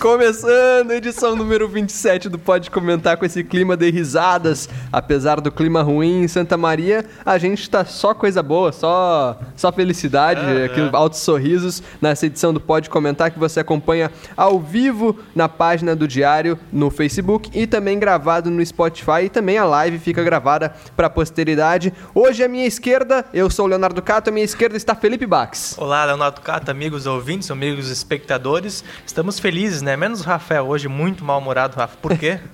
Começando 0.00 0.92
a 0.92 0.96
edição 0.96 1.36
número 1.36 1.68
27 1.68 2.30
do 2.30 2.38
Pode 2.38 2.70
Comentar 2.70 3.18
com 3.18 3.26
esse 3.26 3.44
clima 3.44 3.76
de 3.76 3.90
risadas. 3.90 4.66
Apesar 4.90 5.42
do 5.42 5.52
clima 5.52 5.82
ruim 5.82 6.22
em 6.22 6.28
Santa 6.28 6.56
Maria, 6.56 7.04
a 7.22 7.36
gente 7.36 7.68
tá 7.68 7.84
só 7.84 8.14
coisa 8.14 8.42
boa, 8.42 8.72
só, 8.72 9.38
só 9.54 9.70
felicidade, 9.70 10.40
aqui, 10.62 10.80
altos 10.94 11.20
sorrisos 11.20 11.82
nessa 12.00 12.24
edição 12.24 12.50
do 12.50 12.58
Pode 12.58 12.88
Comentar 12.88 13.30
que 13.30 13.38
você 13.38 13.60
acompanha 13.60 14.10
ao 14.34 14.58
vivo 14.58 15.18
na 15.34 15.50
página 15.50 15.94
do 15.94 16.08
Diário 16.08 16.58
no 16.72 16.90
Facebook 16.90 17.50
e 17.52 17.66
também 17.66 17.98
gravado 17.98 18.50
no 18.50 18.64
Spotify 18.64 19.24
e 19.24 19.28
também 19.28 19.58
a 19.58 19.66
live 19.66 19.98
fica 19.98 20.24
gravada 20.24 20.74
para 20.96 21.10
posteridade. 21.10 21.92
Hoje 22.14 22.42
à 22.42 22.48
minha 22.48 22.66
esquerda, 22.66 23.26
eu 23.34 23.50
sou 23.50 23.66
o 23.66 23.68
Leonardo 23.68 24.00
Cato, 24.00 24.30
à 24.30 24.32
minha 24.32 24.46
esquerda 24.46 24.78
está 24.78 24.94
Felipe 24.94 25.26
Bax. 25.26 25.74
Olá, 25.76 26.06
Leonardo 26.06 26.40
Cato, 26.40 26.70
amigos 26.70 27.04
ouvintes, 27.04 27.50
amigos 27.50 27.90
espectadores. 27.90 28.82
Estamos 29.04 29.38
felizes, 29.38 29.82
né? 29.82 29.89
Menos 29.96 30.20
o 30.20 30.24
Rafael 30.24 30.66
hoje, 30.66 30.88
muito 30.88 31.24
mal-humorado, 31.24 31.76
Rafa. 31.76 31.96
Por 31.96 32.16
quê? 32.16 32.38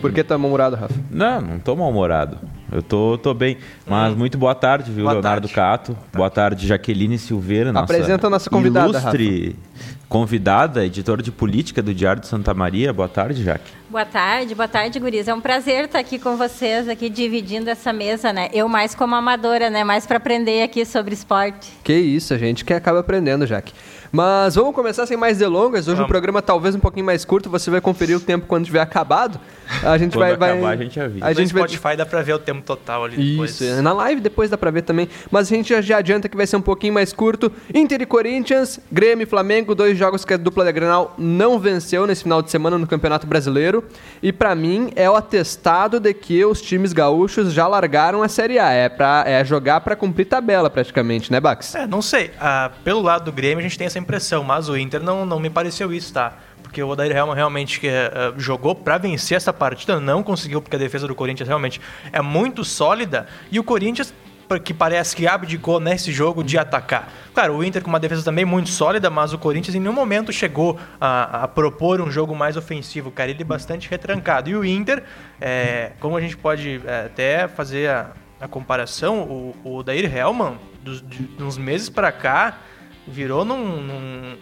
Por 0.00 0.12
que 0.12 0.24
tá 0.24 0.36
mal-humorado, 0.36 0.74
Rafa? 0.74 0.94
Não, 1.10 1.40
não 1.40 1.58
tô 1.58 1.76
mal-humorado. 1.76 2.38
Eu 2.72 2.82
tô, 2.82 3.18
tô 3.18 3.32
bem. 3.34 3.58
Mas 3.86 4.16
muito 4.16 4.36
boa 4.36 4.54
tarde, 4.54 4.90
viu, 4.90 5.04
Boa 5.04 5.12
Leonardo 5.12 5.48
tarde. 5.48 5.92
Cato. 5.92 5.98
Boa 6.12 6.30
tarde, 6.30 6.66
Jaqueline 6.66 7.18
Silveira. 7.18 7.72
Nossa 7.72 7.84
Apresenta 7.84 8.26
a 8.26 8.30
nossa 8.30 8.50
convidada, 8.50 8.88
Ilustre 8.98 9.56
convidada, 10.12 10.84
editora 10.84 11.22
de 11.22 11.32
política 11.32 11.82
do 11.82 11.94
Diário 11.94 12.20
de 12.20 12.26
Santa 12.26 12.52
Maria. 12.52 12.92
Boa 12.92 13.08
tarde, 13.08 13.42
Jaque. 13.42 13.72
Boa 13.88 14.04
tarde, 14.04 14.54
boa 14.54 14.68
tarde, 14.68 15.00
guris. 15.00 15.26
É 15.26 15.32
um 15.32 15.40
prazer 15.40 15.86
estar 15.86 16.00
aqui 16.00 16.18
com 16.18 16.36
vocês, 16.36 16.86
aqui 16.86 17.08
dividindo 17.08 17.70
essa 17.70 17.94
mesa, 17.94 18.30
né? 18.30 18.50
Eu 18.52 18.68
mais 18.68 18.94
como 18.94 19.14
amadora, 19.14 19.70
né? 19.70 19.84
Mais 19.84 20.04
para 20.04 20.18
aprender 20.18 20.62
aqui 20.62 20.84
sobre 20.84 21.14
esporte. 21.14 21.72
Que 21.82 21.94
isso, 21.94 22.34
a 22.34 22.36
gente 22.36 22.62
que 22.62 22.74
acaba 22.74 23.00
aprendendo, 23.00 23.46
Jaque. 23.46 23.72
Mas 24.14 24.56
vamos 24.56 24.74
começar 24.74 25.06
sem 25.06 25.16
mais 25.16 25.38
delongas. 25.38 25.86
Hoje 25.88 25.94
o 25.94 25.96
Vamos. 25.96 26.08
programa 26.10 26.42
talvez 26.42 26.74
um 26.74 26.78
pouquinho 26.78 27.06
mais 27.06 27.24
curto, 27.24 27.48
você 27.48 27.70
vai 27.70 27.80
conferir 27.80 28.14
o 28.14 28.20
tempo 28.20 28.44
quando 28.46 28.66
tiver 28.66 28.80
acabado. 28.80 29.40
A 29.82 29.96
gente 29.96 30.12
Quando 30.12 30.20
vai, 30.20 30.36
vai- 30.36 30.50
acabar, 30.52 30.68
a 30.68 30.76
gente 30.76 31.00
avisa. 31.00 31.24
A 31.24 31.28
no 31.30 31.34
gente 31.34 31.54
vai 31.54 31.62
Spotify 31.66 31.96
dá 31.96 32.04
pra 32.04 32.20
ver 32.20 32.34
o 32.34 32.38
tempo 32.38 32.60
total 32.60 33.04
ali 33.04 33.16
depois. 33.16 33.58
Isso, 33.58 33.82
na 33.82 33.90
live 33.94 34.20
depois 34.20 34.50
dá 34.50 34.58
pra 34.58 34.70
ver 34.70 34.82
também. 34.82 35.08
Mas 35.30 35.50
a 35.50 35.56
gente 35.56 35.70
já, 35.70 35.80
já 35.80 35.96
adianta 35.96 36.28
que 36.28 36.36
vai 36.36 36.46
ser 36.46 36.56
um 36.56 36.60
pouquinho 36.60 36.92
mais 36.92 37.10
curto. 37.14 37.50
Inter 37.74 38.02
e 38.02 38.04
Corinthians, 38.06 38.78
Grêmio 38.92 39.22
e 39.22 39.26
Flamengo, 39.26 39.74
dois 39.74 39.96
jogos 39.96 40.26
que 40.26 40.34
a 40.34 40.36
dupla 40.36 40.62
da 40.62 40.72
Grenal 40.72 41.14
não 41.16 41.58
venceu 41.58 42.06
nesse 42.06 42.22
final 42.24 42.42
de 42.42 42.50
semana 42.50 42.76
no 42.76 42.86
Campeonato 42.86 43.26
Brasileiro. 43.26 43.82
E 44.22 44.30
pra 44.30 44.54
mim 44.54 44.92
é 44.94 45.08
o 45.08 45.16
atestado 45.16 45.98
de 45.98 46.12
que 46.12 46.44
os 46.44 46.60
times 46.60 46.92
gaúchos 46.92 47.50
já 47.54 47.66
largaram 47.66 48.22
a 48.22 48.28
Série 48.28 48.58
A. 48.58 48.70
É, 48.70 48.90
pra, 48.90 49.24
é 49.26 49.42
jogar 49.42 49.80
pra 49.80 49.96
cumprir 49.96 50.26
tabela 50.26 50.68
praticamente, 50.68 51.32
né, 51.32 51.40
Bax? 51.40 51.74
É, 51.74 51.86
não 51.86 52.02
sei. 52.02 52.30
Ah, 52.38 52.70
pelo 52.84 53.00
lado 53.00 53.24
do 53.24 53.32
Grêmio 53.32 53.60
a 53.60 53.62
gente 53.62 53.78
tem 53.78 53.86
essa 53.86 54.01
impressão, 54.02 54.44
mas 54.44 54.68
o 54.68 54.76
Inter 54.76 55.02
não, 55.02 55.24
não 55.24 55.40
me 55.40 55.48
pareceu 55.48 55.92
isso, 55.92 56.12
tá? 56.12 56.34
Porque 56.62 56.82
o 56.82 56.88
Odair 56.88 57.14
Helman 57.16 57.34
realmente 57.34 57.80
que, 57.80 57.88
eh, 57.88 58.10
jogou 58.36 58.74
pra 58.74 58.98
vencer 58.98 59.36
essa 59.36 59.52
partida, 59.52 59.98
não 60.00 60.22
conseguiu, 60.22 60.60
porque 60.60 60.76
a 60.76 60.78
defesa 60.78 61.06
do 61.06 61.14
Corinthians 61.14 61.48
realmente 61.48 61.80
é 62.12 62.20
muito 62.20 62.64
sólida. 62.64 63.26
E 63.50 63.58
o 63.58 63.64
Corinthians, 63.64 64.14
que 64.64 64.74
parece 64.74 65.16
que 65.16 65.26
abdicou 65.26 65.80
nesse 65.80 66.12
jogo 66.12 66.42
de 66.44 66.58
atacar. 66.58 67.08
Claro, 67.34 67.56
o 67.56 67.64
Inter 67.64 67.82
com 67.82 67.88
uma 67.88 68.00
defesa 68.00 68.22
também 68.22 68.44
muito 68.44 68.68
sólida, 68.68 69.08
mas 69.08 69.32
o 69.32 69.38
Corinthians 69.38 69.74
em 69.74 69.80
nenhum 69.80 69.92
momento 69.92 70.32
chegou 70.32 70.78
a, 71.00 71.44
a 71.44 71.48
propor 71.48 72.00
um 72.00 72.10
jogo 72.10 72.34
mais 72.34 72.56
ofensivo. 72.56 73.10
Cara, 73.10 73.30
ele 73.30 73.44
bastante 73.44 73.88
retrancado. 73.88 74.50
E 74.50 74.56
o 74.56 74.64
Inter, 74.64 75.02
eh, 75.40 75.92
como 76.00 76.16
a 76.16 76.20
gente 76.20 76.36
pode 76.36 76.80
eh, 76.84 77.06
até 77.06 77.48
fazer 77.48 77.88
a, 77.88 78.10
a 78.40 78.48
comparação, 78.48 79.22
o, 79.22 79.54
o 79.64 79.84
Helman, 79.88 80.58
dos, 80.82 81.00
de, 81.00 81.28
uns 81.40 81.56
meses 81.56 81.88
pra 81.88 82.10
cá, 82.10 82.58
virou 83.06 83.44
num, 83.44 83.80
num 83.80 84.36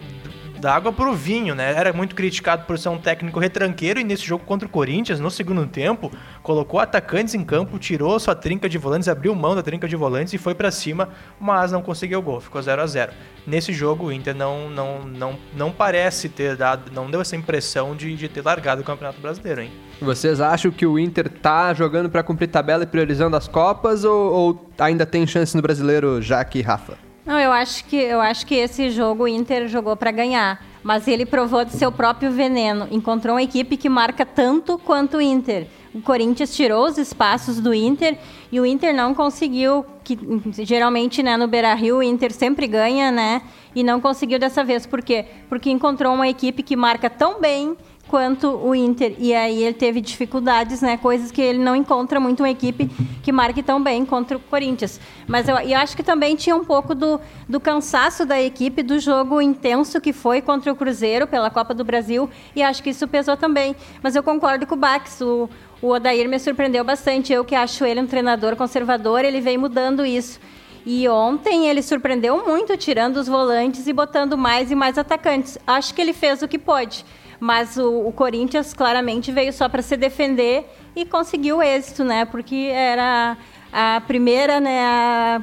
da 0.61 0.75
água 0.75 0.93
pro 0.93 1.13
vinho, 1.13 1.55
né? 1.55 1.73
Era 1.75 1.91
muito 1.91 2.13
criticado 2.13 2.65
por 2.65 2.77
ser 2.77 2.89
um 2.89 2.97
técnico 2.97 3.39
retranqueiro 3.39 3.99
e 3.99 4.03
nesse 4.03 4.23
jogo 4.23 4.45
contra 4.45 4.67
o 4.67 4.71
Corinthians, 4.71 5.19
no 5.19 5.31
segundo 5.31 5.65
tempo, 5.65 6.11
colocou 6.43 6.79
atacantes 6.79 7.33
em 7.33 7.43
campo, 7.43 7.79
tirou 7.79 8.19
sua 8.19 8.35
trinca 8.35 8.69
de 8.69 8.77
volantes, 8.77 9.09
abriu 9.09 9.33
mão 9.33 9.55
da 9.55 9.63
trinca 9.63 9.87
de 9.87 9.95
volantes 9.95 10.33
e 10.33 10.37
foi 10.37 10.53
pra 10.53 10.69
cima, 10.69 11.09
mas 11.39 11.71
não 11.71 11.81
conseguiu 11.81 12.19
o 12.19 12.21
gol, 12.21 12.39
ficou 12.39 12.61
0 12.61 12.81
a 12.81 12.85
0 12.85 13.11
Nesse 13.45 13.73
jogo, 13.73 14.05
o 14.05 14.11
Inter 14.11 14.35
não, 14.35 14.69
não, 14.69 14.99
não, 14.99 15.39
não 15.57 15.71
parece 15.71 16.29
ter 16.29 16.55
dado, 16.55 16.91
não 16.91 17.09
deu 17.09 17.21
essa 17.21 17.35
impressão 17.35 17.95
de, 17.95 18.15
de 18.15 18.29
ter 18.29 18.45
largado 18.45 18.81
o 18.81 18.85
Campeonato 18.85 19.19
Brasileiro, 19.19 19.61
hein? 19.61 19.71
Vocês 19.99 20.39
acham 20.39 20.69
que 20.69 20.85
o 20.85 20.99
Inter 20.99 21.27
tá 21.27 21.73
jogando 21.73 22.07
pra 22.07 22.21
cumprir 22.21 22.47
tabela 22.47 22.83
e 22.83 22.87
priorizando 22.87 23.35
as 23.35 23.47
Copas 23.47 24.03
ou, 24.03 24.31
ou 24.31 24.71
ainda 24.77 25.07
tem 25.07 25.25
chance 25.25 25.55
no 25.55 25.61
Brasileiro, 25.61 26.21
Jaque 26.21 26.59
e 26.59 26.61
Rafa? 26.61 27.10
Não, 27.31 27.39
eu 27.39 27.53
acho 27.53 27.85
que 27.85 27.95
eu 27.95 28.19
acho 28.19 28.45
que 28.45 28.55
esse 28.55 28.89
jogo 28.89 29.23
o 29.23 29.27
Inter 29.27 29.65
jogou 29.69 29.95
para 29.95 30.11
ganhar, 30.11 30.61
mas 30.83 31.07
ele 31.07 31.25
provou 31.25 31.63
de 31.63 31.71
seu 31.71 31.89
próprio 31.89 32.29
veneno. 32.29 32.89
Encontrou 32.91 33.35
uma 33.35 33.41
equipe 33.41 33.77
que 33.77 33.87
marca 33.87 34.25
tanto 34.25 34.77
quanto 34.77 35.15
o 35.15 35.21
Inter. 35.21 35.65
O 35.93 36.01
Corinthians 36.01 36.53
tirou 36.53 36.85
os 36.85 36.97
espaços 36.97 37.61
do 37.61 37.73
Inter 37.73 38.17
e 38.51 38.59
o 38.59 38.65
Inter 38.65 38.93
não 38.93 39.15
conseguiu, 39.15 39.85
que 40.03 40.19
geralmente, 40.59 41.23
né, 41.23 41.37
no 41.37 41.47
Beira-Rio 41.47 41.99
o 41.99 42.03
Inter 42.03 42.33
sempre 42.33 42.67
ganha, 42.67 43.13
né? 43.13 43.41
E 43.73 43.81
não 43.81 44.01
conseguiu 44.01 44.37
dessa 44.37 44.61
vez, 44.61 44.85
por 44.85 45.01
quê? 45.01 45.25
Porque 45.47 45.69
encontrou 45.69 46.13
uma 46.13 46.27
equipe 46.27 46.61
que 46.61 46.75
marca 46.75 47.09
tão 47.09 47.39
bem 47.39 47.77
quanto 48.11 48.49
o 48.49 48.75
Inter. 48.75 49.15
E 49.17 49.33
aí 49.33 49.63
ele 49.63 49.73
teve 49.73 50.01
dificuldades, 50.01 50.81
né? 50.81 50.97
Coisas 50.97 51.31
que 51.31 51.41
ele 51.41 51.59
não 51.59 51.73
encontra 51.73 52.19
muito 52.19 52.41
uma 52.41 52.49
equipe 52.49 52.89
que 53.23 53.31
marque 53.31 53.63
tão 53.63 53.81
bem 53.81 54.05
contra 54.05 54.35
o 54.35 54.39
Corinthians. 54.41 54.99
Mas 55.25 55.47
eu, 55.47 55.55
eu 55.55 55.79
acho 55.79 55.95
que 55.95 56.03
também 56.03 56.35
tinha 56.35 56.53
um 56.53 56.65
pouco 56.65 56.93
do, 56.93 57.21
do 57.47 57.57
cansaço 57.57 58.25
da 58.25 58.39
equipe 58.39 58.83
do 58.83 58.99
jogo 58.99 59.41
intenso 59.41 60.01
que 60.01 60.11
foi 60.11 60.41
contra 60.41 60.73
o 60.73 60.75
Cruzeiro 60.75 61.25
pela 61.25 61.49
Copa 61.49 61.73
do 61.73 61.85
Brasil. 61.85 62.29
E 62.53 62.61
acho 62.61 62.83
que 62.83 62.89
isso 62.89 63.07
pesou 63.07 63.37
também. 63.37 63.73
Mas 64.03 64.13
eu 64.13 64.21
concordo 64.21 64.67
com 64.67 64.75
o 64.75 64.77
Bax. 64.77 65.21
O, 65.21 65.49
o 65.81 65.87
Odair 65.87 66.27
me 66.27 66.37
surpreendeu 66.37 66.83
bastante. 66.83 67.31
Eu 67.31 67.45
que 67.45 67.55
acho 67.55 67.85
ele 67.85 68.01
um 68.01 68.07
treinador 68.07 68.57
conservador, 68.57 69.23
ele 69.23 69.39
vem 69.39 69.57
mudando 69.57 70.05
isso. 70.05 70.37
E 70.85 71.07
ontem 71.07 71.69
ele 71.69 71.81
surpreendeu 71.81 72.45
muito, 72.45 72.75
tirando 72.75 73.15
os 73.15 73.27
volantes 73.29 73.87
e 73.87 73.93
botando 73.93 74.37
mais 74.37 74.69
e 74.69 74.75
mais 74.75 74.97
atacantes. 74.97 75.57
Acho 75.65 75.93
que 75.93 76.01
ele 76.01 76.11
fez 76.11 76.41
o 76.41 76.47
que 76.47 76.59
pôde. 76.59 77.05
Mas 77.41 77.75
o, 77.75 78.07
o 78.07 78.11
Corinthians 78.11 78.71
claramente 78.71 79.31
veio 79.31 79.51
só 79.51 79.67
para 79.67 79.81
se 79.81 79.97
defender 79.97 80.63
e 80.95 81.05
conseguiu 81.07 81.59
êxito, 81.59 82.03
né? 82.03 82.23
Porque 82.23 82.69
era 82.71 83.35
a 83.73 83.99
primeira, 84.05 84.59
né, 84.59 84.79
a- 84.85 85.41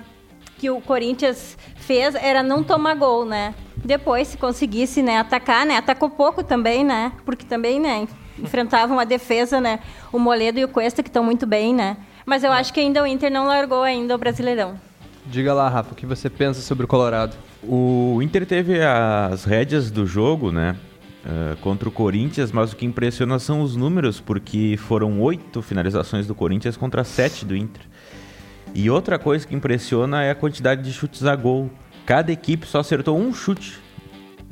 que 0.58 0.70
o 0.70 0.80
Corinthians 0.80 1.58
fez 1.74 2.14
era 2.14 2.40
não 2.40 2.62
tomar 2.62 2.94
gol, 2.94 3.24
né? 3.24 3.52
Depois, 3.84 4.28
se 4.28 4.36
conseguisse, 4.36 5.02
né, 5.02 5.18
atacar, 5.18 5.66
né? 5.66 5.76
Atacou 5.76 6.08
pouco 6.08 6.44
também, 6.44 6.84
né? 6.84 7.10
Porque 7.24 7.44
também, 7.44 7.80
né, 7.80 8.06
enfrentavam 8.38 9.00
a 9.00 9.04
defesa, 9.04 9.60
né? 9.60 9.80
O 10.12 10.20
Moledo 10.20 10.60
e 10.60 10.64
o 10.64 10.68
Cuesta 10.68 11.02
que 11.02 11.08
estão 11.08 11.24
muito 11.24 11.46
bem, 11.46 11.74
né? 11.74 11.96
Mas 12.24 12.44
eu 12.44 12.52
acho 12.52 12.72
que 12.72 12.78
ainda 12.78 13.02
o 13.02 13.06
Inter 13.08 13.30
não 13.32 13.46
largou 13.46 13.82
ainda 13.82 14.14
o 14.14 14.18
Brasileirão. 14.18 14.78
Diga 15.26 15.52
lá, 15.52 15.68
Rafa, 15.68 15.92
o 15.92 15.96
que 15.96 16.06
você 16.06 16.30
pensa 16.30 16.60
sobre 16.60 16.84
o 16.84 16.88
Colorado? 16.88 17.34
O 17.62 18.20
Inter 18.22 18.46
teve 18.46 18.80
as 18.82 19.42
rédeas 19.44 19.90
do 19.90 20.06
jogo, 20.06 20.52
né? 20.52 20.76
Eh, 21.26 21.56
contra 21.60 21.88
o 21.88 21.92
Corinthians, 21.92 22.50
mas 22.52 22.72
o 22.72 22.76
que 22.76 22.86
impressiona 22.86 23.38
são 23.38 23.60
os 23.62 23.76
números, 23.76 24.20
porque 24.20 24.76
foram 24.78 25.20
oito 25.20 25.60
finalizações 25.62 26.26
do 26.26 26.34
Corinthians 26.34 26.76
contra 26.76 27.04
sete 27.04 27.44
do 27.44 27.56
Inter. 27.56 27.82
E 28.74 28.90
outra 28.90 29.18
coisa 29.18 29.46
que 29.46 29.54
impressiona 29.54 30.22
é 30.22 30.30
a 30.30 30.34
quantidade 30.34 30.82
de 30.82 30.92
chutes 30.92 31.24
a 31.24 31.34
gol. 31.34 31.70
Cada 32.04 32.30
equipe 32.30 32.66
só 32.66 32.80
acertou 32.80 33.18
um 33.18 33.32
chute 33.32 33.78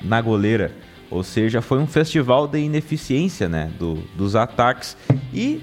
na 0.03 0.21
goleira. 0.21 0.73
Ou 1.11 1.23
seja, 1.23 1.61
foi 1.63 1.79
um 1.79 1.87
festival 1.87 2.49
de 2.49 2.59
ineficiência 2.59 3.49
né, 3.49 3.71
do- 3.79 4.03
dos 4.17 4.35
ataques. 4.35 4.97
E 5.33 5.61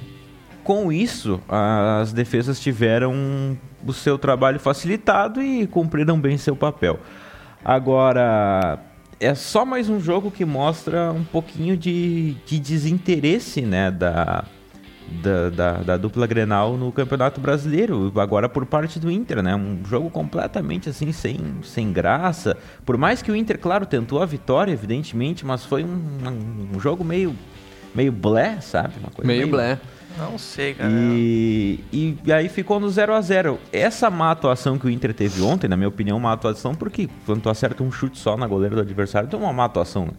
com 0.64 0.92
isso, 0.92 1.42
as 1.50 2.14
defesas 2.14 2.60
tiveram 2.60 3.58
o 3.86 3.92
seu 3.92 4.18
trabalho 4.18 4.60
facilitado 4.60 5.42
e 5.42 5.68
cumpriram 5.68 6.18
bem 6.20 6.38
seu 6.38 6.56
papel. 6.56 7.00
Agora, 7.66 8.80
é 9.20 9.36
só 9.36 9.66
mais 9.66 9.90
um 9.90 10.00
jogo 10.00 10.32
que 10.32 10.46
mostra 10.46 11.12
um 11.12 11.24
pouquinho 11.24 11.78
de, 11.78 12.36
de 12.46 12.60
desinteresse 12.60 13.62
né, 13.62 13.90
da, 13.92 14.46
da, 15.22 15.50
da, 15.50 15.72
da 15.84 15.98
dupla 15.98 16.26
Grenal 16.26 16.78
no 16.78 16.92
Campeonato 16.92 17.40
Brasileiro, 17.40 18.12
agora 18.16 18.48
por 18.48 18.66
parte 18.66 19.00
do 19.00 19.12
Inter, 19.12 19.42
né? 19.42 19.56
Um 19.56 19.84
jogo 19.86 20.10
completamente 20.10 20.90
assim, 20.90 21.12
sem, 21.12 21.38
sem 21.64 21.92
graça. 21.92 22.58
Por 22.86 22.98
mais 22.98 23.22
que 23.22 23.32
o 23.32 23.36
Inter, 23.36 23.60
claro, 23.60 23.86
tentou 23.86 24.22
a 24.22 24.26
vitória, 24.26 24.72
evidentemente, 24.72 25.46
mas 25.46 25.66
foi 25.66 25.84
um, 25.84 26.72
um 26.74 26.80
jogo 26.80 27.04
meio, 27.04 27.36
meio 27.94 28.12
blé, 28.12 28.60
sabe? 28.62 28.94
Uma 29.00 29.12
coisa 29.12 29.28
Meio 29.28 29.48
blé. 29.48 29.80
Não 30.18 30.38
sei, 30.38 30.74
cara. 30.76 30.92
E, 30.92 31.80
e 32.24 32.32
aí 32.32 32.48
ficou 32.50 32.80
no 32.80 32.90
0 32.90 33.14
a 33.16 33.22
0 33.22 33.60
Essa 33.72 34.10
má 34.10 34.32
atuação 34.32 34.78
que 34.78 34.86
o 34.86 34.90
Inter 34.90 35.14
teve 35.14 35.42
ontem, 35.42 35.68
na 35.68 35.76
minha 35.76 35.88
opinião, 35.90 36.18
uma 36.18 36.32
atuação, 36.34 36.76
porque 36.76 37.10
quando 37.26 37.42
tu 37.42 37.50
acerta 37.50 37.82
um 37.84 37.92
chute 37.92 38.18
só 38.20 38.38
na 38.38 38.46
goleira 38.48 38.76
do 38.76 38.82
adversário, 38.82 39.28
tu 39.28 39.36
é 39.36 39.40
uma 39.40 39.52
má 39.54 39.66
atuação. 39.66 40.06
né? 40.06 40.12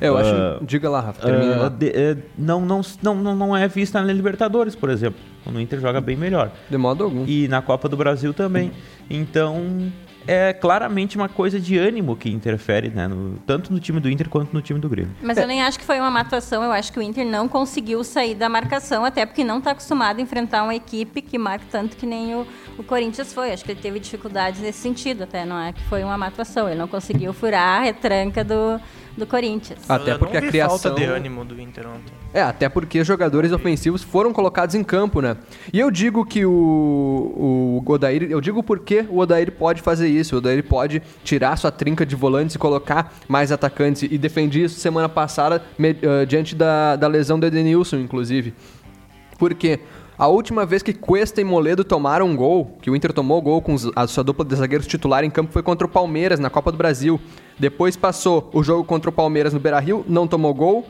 Eu 0.00 0.16
acho. 0.16 0.30
Ah, 0.30 0.58
Diga 0.62 0.90
lá, 0.90 1.00
Rafa, 1.00 1.22
termina 1.26 1.56
lá. 1.56 1.68
de- 1.68 2.16
não, 2.36 2.60
não, 2.60 2.80
não, 3.02 3.14
não, 3.14 3.34
não 3.36 3.56
é 3.56 3.66
vista 3.66 4.00
na 4.02 4.12
Libertadores, 4.12 4.74
por 4.74 4.90
exemplo. 4.90 5.18
Quando 5.44 5.56
o 5.56 5.60
Inter 5.60 5.80
joga 5.80 6.00
bem 6.00 6.16
melhor. 6.16 6.50
De 6.68 6.76
modo 6.76 7.04
algum. 7.04 7.24
E 7.26 7.48
na 7.48 7.62
Copa 7.62 7.88
do 7.88 7.96
Brasil 7.96 8.34
também. 8.34 8.70
Então, 9.08 9.90
é 10.26 10.52
claramente 10.52 11.16
uma 11.16 11.28
coisa 11.28 11.58
de 11.58 11.78
ânimo 11.78 12.14
que 12.14 12.28
interfere, 12.28 12.90
né? 12.90 13.08
no- 13.08 13.38
tanto 13.46 13.72
no 13.72 13.80
time 13.80 13.98
do 13.98 14.10
Inter 14.10 14.28
quanto 14.28 14.52
no 14.52 14.60
time 14.60 14.78
do 14.78 14.88
Grêmio. 14.88 15.12
Mas 15.22 15.38
eu 15.38 15.46
nem 15.46 15.62
acho 15.62 15.78
que 15.78 15.84
foi 15.86 15.98
uma 15.98 16.10
má 16.10 16.20
atuação, 16.20 16.62
eu 16.62 16.70
acho 16.70 16.92
que 16.92 16.98
o 16.98 17.02
Inter 17.02 17.24
não 17.24 17.48
conseguiu 17.48 18.04
sair 18.04 18.34
da 18.34 18.48
marcação, 18.48 19.04
até 19.06 19.24
porque 19.24 19.42
não 19.42 19.56
está 19.58 19.70
acostumado 19.70 20.18
a 20.18 20.20
enfrentar 20.22 20.64
uma 20.64 20.74
equipe 20.74 21.22
que 21.22 21.38
marca 21.38 21.64
tanto 21.70 21.96
que 21.96 22.04
nem 22.04 22.34
o, 22.34 22.46
o 22.76 22.82
Corinthians 22.82 23.32
foi. 23.32 23.52
Acho 23.52 23.64
que 23.64 23.72
ele 23.72 23.80
teve 23.80 23.98
dificuldades 23.98 24.60
nesse 24.60 24.80
sentido, 24.80 25.22
até 25.24 25.46
não 25.46 25.58
é 25.58 25.72
que 25.72 25.82
foi 25.84 26.04
uma 26.04 26.18
má 26.18 26.26
atuação. 26.26 26.68
Ele 26.68 26.78
não 26.78 26.88
conseguiu 26.88 27.32
furar 27.32 27.80
a 27.80 27.84
retranca 27.84 28.44
do, 28.44 28.78
do 29.18 29.26
Corinthians. 29.26 29.80
Até 29.88 30.16
porque 30.16 30.36
a 30.36 30.40
criação- 30.42 30.78
falta 30.78 30.98
de 30.98 31.04
ânimo 31.04 31.44
do 31.44 31.60
Inter 31.60 31.86
ontem. 31.86 32.12
É, 32.32 32.40
até 32.42 32.68
porque 32.68 33.00
os 33.00 33.06
jogadores 33.06 33.52
ofensivos 33.52 34.02
foram 34.02 34.32
colocados 34.32 34.74
em 34.74 34.82
campo, 34.84 35.20
né? 35.20 35.36
E 35.72 35.78
eu 35.80 35.90
digo 35.90 36.24
que 36.24 36.44
o, 36.46 37.82
o 37.86 37.92
Odair, 37.92 38.22
eu 38.30 38.40
digo 38.40 38.62
porque 38.62 39.04
o 39.08 39.18
Odair 39.18 39.52
pode 39.52 39.82
fazer 39.82 40.08
isso. 40.08 40.34
O 40.34 40.38
Odair 40.38 40.62
pode 40.64 41.02
tirar 41.24 41.56
sua 41.56 41.70
trinca 41.70 42.06
de 42.06 42.14
volantes 42.14 42.54
e 42.54 42.58
colocar 42.58 43.14
mais 43.28 43.50
atacantes. 43.52 44.02
E 44.02 44.16
defendi 44.18 44.62
isso 44.64 44.78
semana 44.80 45.08
passada 45.08 45.62
me- 45.78 45.96
eh, 46.00 46.24
diante 46.26 46.54
da, 46.54 46.96
da 46.96 47.08
lesão 47.08 47.38
do 47.40 47.46
Edenilson, 47.46 47.96
inclusive. 47.96 48.54
Porque 49.38 49.78
a 50.18 50.26
última 50.26 50.66
vez 50.66 50.82
que 50.82 50.92
Cuesta 50.92 51.40
e 51.40 51.44
Moledo 51.44 51.84
tomaram 51.84 52.26
um 52.26 52.34
gol, 52.34 52.76
que 52.82 52.90
o 52.90 52.96
Inter 52.96 53.12
tomou 53.12 53.40
gol 53.40 53.62
com 53.62 53.76
a 53.94 54.06
sua 54.08 54.24
dupla 54.24 54.44
de 54.44 54.56
zagueiros 54.56 54.86
titular 54.88 55.22
em 55.22 55.30
campo, 55.30 55.52
foi 55.52 55.62
contra 55.62 55.86
o 55.86 55.90
Palmeiras, 55.90 56.40
na 56.40 56.50
Copa 56.50 56.72
do 56.72 56.76
Brasil. 56.76 57.20
Depois 57.56 57.96
passou 57.96 58.50
o 58.52 58.60
jogo 58.60 58.82
contra 58.82 59.10
o 59.10 59.12
Palmeiras 59.12 59.54
no 59.54 59.60
Beira-Rio, 59.60 60.04
não 60.08 60.26
tomou 60.26 60.52
gol. 60.52 60.84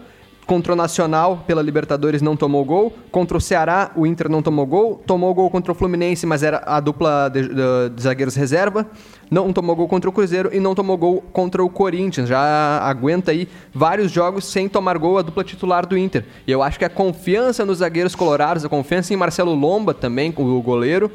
Contra 0.48 0.72
o 0.72 0.76
Nacional, 0.76 1.44
pela 1.46 1.60
Libertadores, 1.60 2.22
não 2.22 2.34
tomou 2.34 2.64
gol. 2.64 2.90
Contra 3.12 3.36
o 3.36 3.40
Ceará, 3.40 3.90
o 3.94 4.06
Inter 4.06 4.30
não 4.30 4.40
tomou 4.40 4.64
gol. 4.64 5.02
Tomou 5.06 5.34
gol 5.34 5.50
contra 5.50 5.72
o 5.72 5.74
Fluminense, 5.74 6.24
mas 6.24 6.42
era 6.42 6.62
a 6.64 6.80
dupla 6.80 7.28
de, 7.28 7.42
de- 7.48 7.90
de 7.94 8.02
zagueiros 8.02 8.34
reserva. 8.34 8.86
Não 9.30 9.52
tomou 9.52 9.76
gol 9.76 9.86
contra 9.86 10.08
o 10.08 10.12
Cruzeiro 10.12 10.48
e 10.50 10.58
não 10.58 10.74
tomou 10.74 10.96
gol 10.96 11.20
contra 11.34 11.62
o 11.62 11.68
Corinthians. 11.68 12.30
Já 12.30 12.80
aguenta 12.82 13.30
aí 13.30 13.46
vários 13.74 14.10
jogos 14.10 14.46
sem 14.46 14.70
tomar 14.70 14.96
gol 14.96 15.18
a 15.18 15.22
dupla 15.22 15.44
titular 15.44 15.84
do 15.84 15.98
Inter. 15.98 16.24
E 16.46 16.50
eu 16.50 16.62
acho 16.62 16.78
que 16.78 16.84
a 16.86 16.88
confiança 16.88 17.66
nos 17.66 17.78
zagueiros 17.78 18.14
colorados, 18.14 18.64
a 18.64 18.70
confiança 18.70 19.12
em 19.12 19.18
Marcelo 19.18 19.54
Lomba 19.54 19.92
também, 19.92 20.32
o 20.34 20.62
goleiro, 20.62 21.10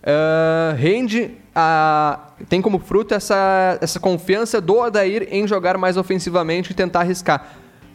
eh, 0.00 0.76
rende 0.78 1.32
a, 1.52 2.20
tem 2.48 2.62
como 2.62 2.78
fruto 2.78 3.14
essa, 3.14 3.78
essa 3.80 3.98
confiança 3.98 4.60
do 4.60 4.76
Odair 4.78 5.26
em 5.32 5.44
jogar 5.48 5.76
mais 5.76 5.96
ofensivamente 5.96 6.70
e 6.70 6.74
tentar 6.74 7.00
arriscar. 7.00 7.44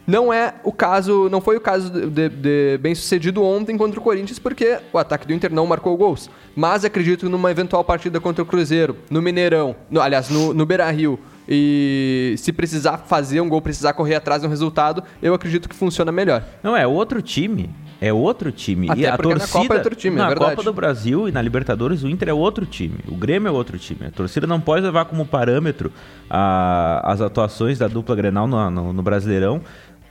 Não 0.06 0.32
é 0.32 0.54
o 0.64 0.72
caso, 0.72 1.28
não 1.30 1.40
foi 1.40 1.56
o 1.56 1.60
caso 1.60 1.90
de, 1.90 2.28
de- 2.28 2.78
bem 2.78 2.94
sucedido 2.94 3.42
ontem 3.42 3.76
contra 3.78 4.00
o 4.00 4.02
Corinthians, 4.02 4.38
porque 4.38 4.78
o 4.92 4.98
ataque 4.98 5.26
do 5.26 5.32
Inter 5.32 5.52
não 5.52 5.64
marcou 5.66 5.96
gols. 5.96 6.28
Mas 6.56 6.84
acredito 6.84 7.26
que 7.26 7.30
numa 7.30 7.50
eventual 7.50 7.84
partida 7.84 8.18
contra 8.20 8.42
o 8.42 8.46
Cruzeiro, 8.46 8.96
no 9.08 9.22
Mineirão, 9.22 9.76
no- 9.90 10.00
aliás, 10.00 10.28
no, 10.28 10.52
no 10.52 10.66
Beira 10.66 10.90
Rio, 10.90 11.18
e 11.48 12.34
se 12.38 12.52
precisar 12.52 12.98
fazer 12.98 13.40
um 13.40 13.48
gol, 13.48 13.60
precisar 13.62 13.92
correr 13.92 14.14
atrás 14.16 14.40
de 14.42 14.46
um 14.46 14.50
resultado, 14.50 15.02
eu 15.22 15.34
acredito 15.34 15.68
que 15.68 15.74
funciona 15.74 16.10
melhor. 16.10 16.42
Não, 16.62 16.76
é 16.76 16.86
outro 16.86 17.20
time. 17.22 17.70
É 18.00 18.12
outro 18.12 18.50
time. 18.50 18.90
Até 18.90 19.00
e 19.02 19.06
a 19.06 19.12
porque 19.16 19.32
na 19.32 19.38
torcida, 19.38 19.58
Copa 19.60 19.74
é 19.74 19.76
outro 19.78 19.94
time, 19.94 20.16
é 20.16 20.18
na 20.18 20.28
verdade. 20.28 20.50
Copa 20.56 20.64
do 20.64 20.72
Brasil 20.72 21.28
e 21.28 21.32
na 21.32 21.40
Libertadores, 21.40 22.02
o 22.02 22.08
Inter 22.08 22.30
é 22.30 22.32
outro 22.34 22.66
time. 22.66 22.96
O 23.06 23.14
Grêmio 23.14 23.46
é 23.48 23.52
outro 23.52 23.78
time. 23.78 24.06
A 24.06 24.10
torcida 24.10 24.44
não 24.44 24.60
pode 24.60 24.84
levar 24.84 25.04
como 25.04 25.24
parâmetro 25.24 25.92
a- 26.28 27.00
as 27.04 27.20
atuações 27.20 27.78
da 27.78 27.86
dupla 27.86 28.16
Grenal 28.16 28.48
no, 28.48 28.70
no- 28.70 28.92
no 28.92 29.02
Brasileirão 29.02 29.60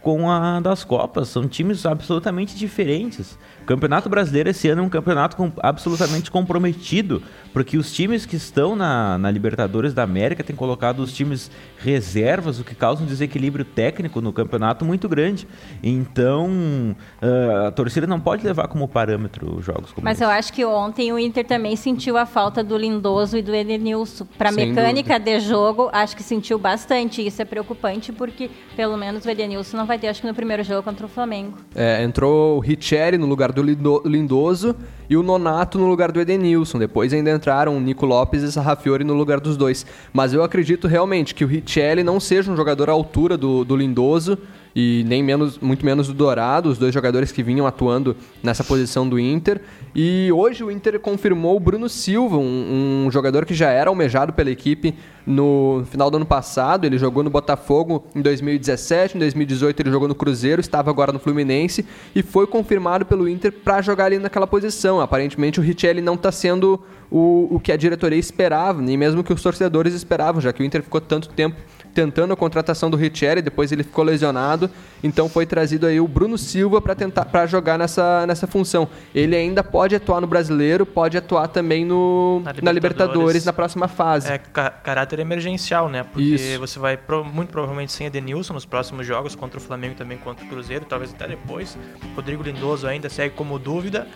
com 0.02 0.30
a 0.30 0.60
das 0.60 0.84
Copas. 0.84 1.30
São 1.30 1.48
times 1.48 1.86
absolutamente 1.86 2.56
diferentes. 2.56 3.38
Campeonato 3.76 4.10
Brasileiro 4.10 4.50
esse 4.50 4.68
ano 4.68 4.82
é 4.82 4.86
um 4.86 4.90
campeonato 4.90 5.38
com- 5.38 5.52
absolutamente 5.62 6.30
comprometido, 6.30 7.22
porque 7.54 7.78
os 7.78 7.94
times 7.94 8.26
que 8.26 8.36
estão 8.36 8.76
na, 8.76 9.18
na 9.18 9.32
Libertadores 9.32 9.94
da 9.94 10.04
América 10.04 10.44
têm 10.44 10.56
colocado 10.56 11.00
os 11.00 11.14
times 11.14 11.50
reservas, 11.78 12.60
o 12.60 12.64
que 12.66 12.76
causa 12.76 13.02
um 13.02 13.06
desequilíbrio 13.06 13.64
técnico 13.64 14.20
no 14.20 14.34
campeonato 14.34 14.84
muito 14.84 15.08
grande. 15.08 15.48
Então, 15.82 16.96
ah, 17.22 17.68
a 17.68 17.72
torcida 17.72 18.06
não 18.06 18.20
pode 18.20 18.46
levar 18.46 18.68
como 18.68 18.88
parâmetro 18.88 19.56
os 19.58 19.64
jogos 19.66 19.92
como 19.94 20.04
Mas 20.04 20.18
esse. 20.18 20.24
eu 20.26 20.30
acho 20.30 20.52
que 20.52 20.66
ontem 20.66 21.12
o 21.14 21.18
Inter 21.20 21.46
também 21.46 21.76
sentiu 21.76 22.18
a 22.18 22.26
falta 22.26 22.64
do 22.64 22.78
Lindoso 22.78 23.38
e 23.38 23.42
do 23.42 23.54
Edenilson. 23.56 24.26
Para 24.38 24.52
mecânica 24.52 25.18
de 25.20 25.40
jogo, 25.40 25.90
acho 25.94 26.16
que 26.16 26.24
sentiu 26.24 26.60
bastante. 26.60 27.26
Isso 27.26 27.42
é 27.42 27.46
preocupante 27.46 28.12
porque, 28.12 28.50
pelo 28.76 28.98
menos, 28.98 29.24
o 29.26 29.30
Edenilson 29.30 29.78
não 29.78 29.86
vai 29.86 29.98
ter, 29.98 30.08
acho 30.08 30.22
que 30.22 30.28
no 30.28 30.34
primeiro 30.34 30.64
jogo 30.64 30.84
contra 30.84 31.06
o 31.06 31.10
Flamengo. 31.10 31.58
É, 31.74 32.04
entrou 32.04 32.58
o 32.58 32.60
Richeri 32.60 33.18
no 33.18 33.26
lugar 33.26 33.52
do 33.52 33.61
Lindo- 33.62 34.02
Lindoso 34.06 34.76
e 35.10 35.16
o 35.18 35.24
Nonato 35.24 35.78
no 35.78 35.88
lugar 35.88 36.12
do 36.12 36.20
Edenilson. 36.20 36.80
Depois 36.80 37.14
ainda 37.14 37.32
entraram 37.32 37.76
o 37.78 37.80
Nico 37.80 38.06
Lopes 38.06 38.44
e 38.44 38.52
Sarrafiori 38.52 39.04
no 39.04 39.14
lugar 39.14 39.40
dos 39.40 39.58
dois. 39.58 39.86
Mas 40.14 40.34
eu 40.34 40.44
acredito 40.44 40.88
realmente 40.88 41.36
que 41.36 41.44
o 41.44 41.48
Richelli 41.48 42.04
não 42.04 42.20
seja 42.20 42.52
um 42.52 42.56
jogador 42.56 42.90
à 42.90 42.94
altura 42.94 43.38
do, 43.38 43.64
do 43.64 43.76
Lindoso 43.76 44.38
e 44.76 45.04
nem 45.08 45.22
menos, 45.22 45.60
muito 45.60 45.86
menos 45.86 46.08
do 46.08 46.14
Dourado, 46.14 46.70
os 46.70 46.78
dois 46.78 46.94
jogadores 46.94 47.32
que 47.32 47.44
vinham 47.44 47.68
atuando 47.68 48.16
nessa 48.42 48.64
posição 48.64 49.08
do 49.08 49.20
Inter. 49.20 49.62
E 49.94 50.32
hoje 50.32 50.64
o 50.64 50.72
Inter 50.72 51.00
confirmou 51.00 51.58
o 51.58 51.60
Bruno 51.60 51.90
Silva, 51.90 52.38
um, 52.38 53.06
um 53.06 53.12
jogador 53.12 53.46
que 53.46 53.54
já 53.54 53.70
era 53.70 53.90
almejado 53.90 54.32
pela 54.34 54.50
equipe 54.50 54.96
no 55.26 55.84
final 55.90 56.10
do 56.10 56.18
ano 56.18 56.26
passado. 56.26 56.86
Ele 56.86 56.98
jogou 56.98 57.24
no 57.24 57.30
Botafogo 57.30 58.06
em 58.16 58.22
2017, 58.22 59.18
em 59.18 59.20
2018 59.20 59.80
ele 59.82 59.92
jogou 59.92 60.08
no 60.08 60.16
Cruzeiro, 60.16 60.62
estava 60.62 60.90
agora 60.90 61.12
no 61.12 61.20
Fluminense 61.20 61.86
e 62.16 62.24
foi 62.24 62.48
confirmado 62.48 63.06
pelo 63.06 63.28
Inter 63.28 63.52
para 63.52 63.82
jogar 63.82 64.06
ali 64.06 64.18
naquela 64.18 64.48
posição. 64.48 65.02
Aparentemente 65.02 65.60
o 65.60 65.64
Richelli 65.64 66.02
não 66.02 66.14
está 66.14 66.32
sendo 66.32 66.82
o, 67.10 67.56
o 67.56 67.60
que 67.60 67.74
a 67.74 67.78
diretoria 67.78 68.18
esperava, 68.18 68.82
nem 68.82 68.96
mesmo 68.96 69.24
que 69.24 69.34
os 69.34 69.42
torcedores 69.42 69.94
esperavam, 69.94 70.40
já 70.40 70.54
que 70.54 70.64
o 70.64 70.66
Inter 70.66 70.82
ficou 70.82 71.02
tanto 71.02 71.28
tempo 71.30 71.58
tentando 71.94 72.34
a 72.34 72.38
contratação 72.38 72.90
do 72.90 72.98
Richelli, 72.98 73.42
depois 73.42 73.72
ele 73.72 73.84
ficou 73.84 74.04
lesionado, 74.04 74.70
então 75.04 75.28
foi 75.28 75.46
trazido 75.46 75.86
aí 75.86 76.00
o 76.00 76.08
Bruno 76.08 76.38
Silva 76.38 76.82
para 76.82 76.96
tentar 76.96 77.26
para 77.26 77.46
jogar 77.46 77.78
nessa, 77.78 78.26
nessa 78.26 78.48
função. 78.48 78.88
Ele 79.14 79.36
ainda 79.36 79.64
pode 79.64 79.96
atuar 79.96 80.22
no 80.22 80.28
Brasileiro, 80.28 80.86
pode 80.86 81.18
atuar 81.18 81.48
também 81.48 81.84
no 81.86 82.42
Na 82.44 82.54
na 82.62 82.72
Libertadores, 82.72 82.74
Libertadores. 82.74 83.46
na 83.46 83.54
próxima 83.54 83.88
fase. 83.88 84.32
É 84.32 84.38
ca- 84.38 84.70
caráter 84.72 85.20
emergencial, 85.20 85.90
né? 85.90 86.04
Porque 86.04 86.22
Isso. 86.36 86.60
você 86.60 86.80
vai 86.80 86.98
pro- 86.98 87.24
muito 87.24 87.50
provavelmente 87.50 87.92
sem 87.92 88.08
Edenilson 88.08 88.54
nos 88.54 88.66
próximos 88.66 89.06
jogos, 89.06 89.36
contra 89.36 89.60
o 89.60 89.62
Flamengo 89.62 89.94
e 89.94 89.98
também 89.98 90.18
contra 90.18 90.46
o 90.46 90.48
Cruzeiro, 90.48 90.86
talvez 90.86 91.14
até 91.14 91.28
depois. 91.28 91.78
Rodrigo 92.16 92.44
Lindoso 92.44 92.88
ainda 92.88 93.10
segue 93.10 93.36
como 93.36 93.58
dúvida. 93.60 94.08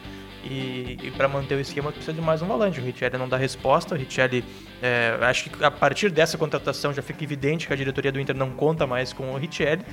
E, 0.45 0.97
e 1.01 1.11
para 1.11 1.27
manter 1.27 1.55
o 1.55 1.59
esquema 1.59 1.91
precisa 1.91 2.13
de 2.13 2.21
mais 2.21 2.41
um 2.41 2.45
volante. 2.45 2.79
O 2.79 2.83
Richelli 2.83 3.17
não 3.17 3.27
dá 3.27 3.35
resposta. 3.35 3.95
O 3.95 3.97
Richelli, 3.97 4.45
é, 4.81 5.17
acho 5.21 5.49
que 5.49 5.63
a 5.63 5.71
partir 5.71 6.11
dessa 6.11 6.37
contratação 6.37 6.93
já 6.93 7.01
fica 7.01 7.23
evidente 7.23 7.65
que 7.65 7.73
a 7.73 7.75
diretoria 7.75 8.11
do 8.11 8.19
Inter 8.19 8.35
não 8.35 8.51
conta 8.51 8.85
mais 8.85 9.11
com 9.11 9.31
o 9.31 9.37
Richelli. 9.37 9.83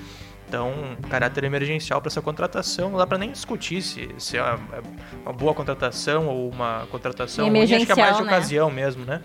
Então, 0.47 0.71
caráter 1.09 1.45
emergencial 1.45 2.01
para 2.03 2.09
essa 2.09 2.21
contratação. 2.21 2.91
Não 2.91 2.99
dá 2.99 3.07
para 3.07 3.17
nem 3.17 3.33
discutir 3.33 3.81
se, 3.81 4.11
se 4.19 4.37
é 4.37 4.43
uma, 4.43 4.51
é 4.51 4.83
uma 5.25 5.33
boa 5.33 5.55
contratação 5.55 6.29
ou 6.29 6.51
uma 6.51 6.87
contratação 6.91 7.49
ruim. 7.49 7.63
Acho 7.63 7.87
que 7.87 7.93
é 7.93 7.95
mais 7.95 8.17
de 8.17 8.23
Emergencial, 8.23 8.25
né? 8.25 8.31
ocasião 8.31 8.71
mesmo, 8.71 9.05
né? 9.07 9.23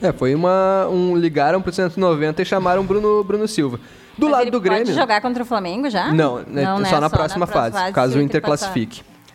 É, 0.00 0.12
foi 0.12 0.34
uma 0.34 0.86
um 0.88 1.16
ligaram 1.16 1.60
pro 1.60 1.72
190 1.72 2.42
e 2.42 2.44
chamaram 2.44 2.84
Bruno 2.84 3.24
Bruno 3.24 3.48
Silva. 3.48 3.80
Do 4.16 4.26
Mas 4.26 4.32
lado 4.32 4.42
ele 4.42 4.50
do 4.50 4.60
Grêmio. 4.60 4.84
Pode 4.84 4.96
jogar 4.96 5.20
contra 5.20 5.42
o 5.42 5.46
Flamengo 5.46 5.90
já? 5.90 6.12
Não, 6.12 6.38
né, 6.38 6.62
né? 6.78 6.84
só 6.84 7.00
na 7.00 7.10
próxima 7.10 7.46
fase, 7.46 7.92
caso 7.92 8.18
o 8.18 8.22
Inter 8.22 8.40
passar. 8.40 8.72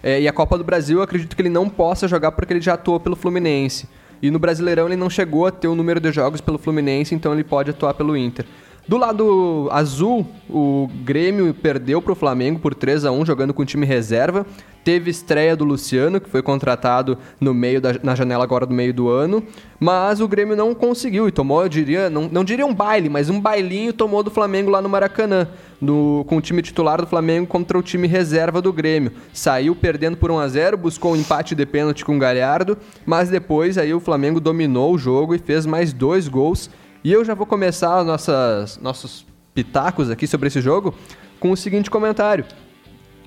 É, 0.01 0.21
e 0.21 0.27
a 0.27 0.33
Copa 0.33 0.57
do 0.57 0.63
Brasil, 0.63 0.97
eu 0.97 1.03
acredito 1.03 1.35
que 1.35 1.41
ele 1.41 1.49
não 1.49 1.69
possa 1.69 2.07
jogar 2.07 2.31
porque 2.31 2.53
ele 2.53 2.61
já 2.61 2.73
atuou 2.73 2.99
pelo 2.99 3.15
Fluminense. 3.15 3.87
E 4.21 4.29
no 4.29 4.39
Brasileirão 4.39 4.85
ele 4.85 4.95
não 4.95 5.09
chegou 5.09 5.45
a 5.45 5.51
ter 5.51 5.67
o 5.67 5.75
número 5.75 5.99
de 5.99 6.11
jogos 6.11 6.41
pelo 6.41 6.57
Fluminense, 6.57 7.15
então 7.15 7.33
ele 7.33 7.43
pode 7.43 7.69
atuar 7.69 7.93
pelo 7.93 8.17
Inter. 8.17 8.45
Do 8.89 8.97
lado 8.97 9.69
azul, 9.71 10.25
o 10.49 10.89
Grêmio 11.03 11.53
perdeu 11.53 12.01
para 12.01 12.11
o 12.11 12.15
Flamengo 12.15 12.57
por 12.57 12.73
3 12.73 13.05
a 13.05 13.11
1 13.11 13.23
jogando 13.23 13.53
com 13.53 13.61
o 13.61 13.65
time 13.65 13.85
reserva. 13.85 14.47
Teve 14.83 15.11
estreia 15.11 15.55
do 15.55 15.63
Luciano, 15.63 16.19
que 16.19 16.27
foi 16.27 16.41
contratado 16.41 17.15
no 17.39 17.53
meio 17.53 17.79
da, 17.79 17.93
na 18.01 18.15
janela 18.15 18.43
agora 18.43 18.65
do 18.65 18.73
meio 18.73 18.91
do 18.91 19.07
ano. 19.07 19.43
Mas 19.79 20.19
o 20.19 20.27
Grêmio 20.27 20.55
não 20.55 20.73
conseguiu 20.73 21.27
e 21.27 21.31
tomou, 21.31 21.61
eu 21.61 21.69
diria, 21.69 22.09
não, 22.09 22.27
não 22.31 22.43
diria 22.43 22.65
um 22.65 22.73
baile, 22.73 23.09
mas 23.09 23.29
um 23.29 23.39
bailinho 23.39 23.93
tomou 23.93 24.23
do 24.23 24.31
Flamengo 24.31 24.71
lá 24.71 24.81
no 24.81 24.89
Maracanã, 24.89 25.47
no- 25.79 26.25
com 26.27 26.37
o 26.37 26.41
time 26.41 26.63
titular 26.63 26.99
do 26.99 27.05
Flamengo 27.05 27.45
contra 27.45 27.77
o 27.77 27.83
time 27.83 28.07
reserva 28.07 28.59
do 28.59 28.73
Grêmio. 28.73 29.11
Saiu 29.31 29.75
perdendo 29.75 30.17
por 30.17 30.31
1 30.31 30.39
a 30.39 30.47
0 30.47 30.75
buscou 30.77 31.11
um 31.11 31.15
empate 31.15 31.53
de 31.53 31.63
pênalti 31.63 32.03
com 32.03 32.15
o 32.15 32.19
Galhardo, 32.19 32.75
mas 33.05 33.29
depois 33.29 33.77
aí 33.77 33.93
o 33.93 33.99
Flamengo 33.99 34.39
dominou 34.39 34.95
o 34.95 34.97
jogo 34.97 35.35
e 35.35 35.37
fez 35.37 35.67
mais 35.67 35.93
dois 35.93 36.27
gols. 36.27 36.71
E 37.01 37.13
eu 37.13 37.23
já 37.23 37.33
vou 37.33 37.45
começar 37.45 38.03
nossas, 38.03 38.77
nossos 38.81 39.25
pitacos 39.53 40.09
aqui 40.09 40.27
sobre 40.27 40.47
esse 40.47 40.59
jogo 40.59 40.93
com 41.39 41.49
o 41.51 41.55
seguinte 41.55 41.89
comentário. 41.89 42.43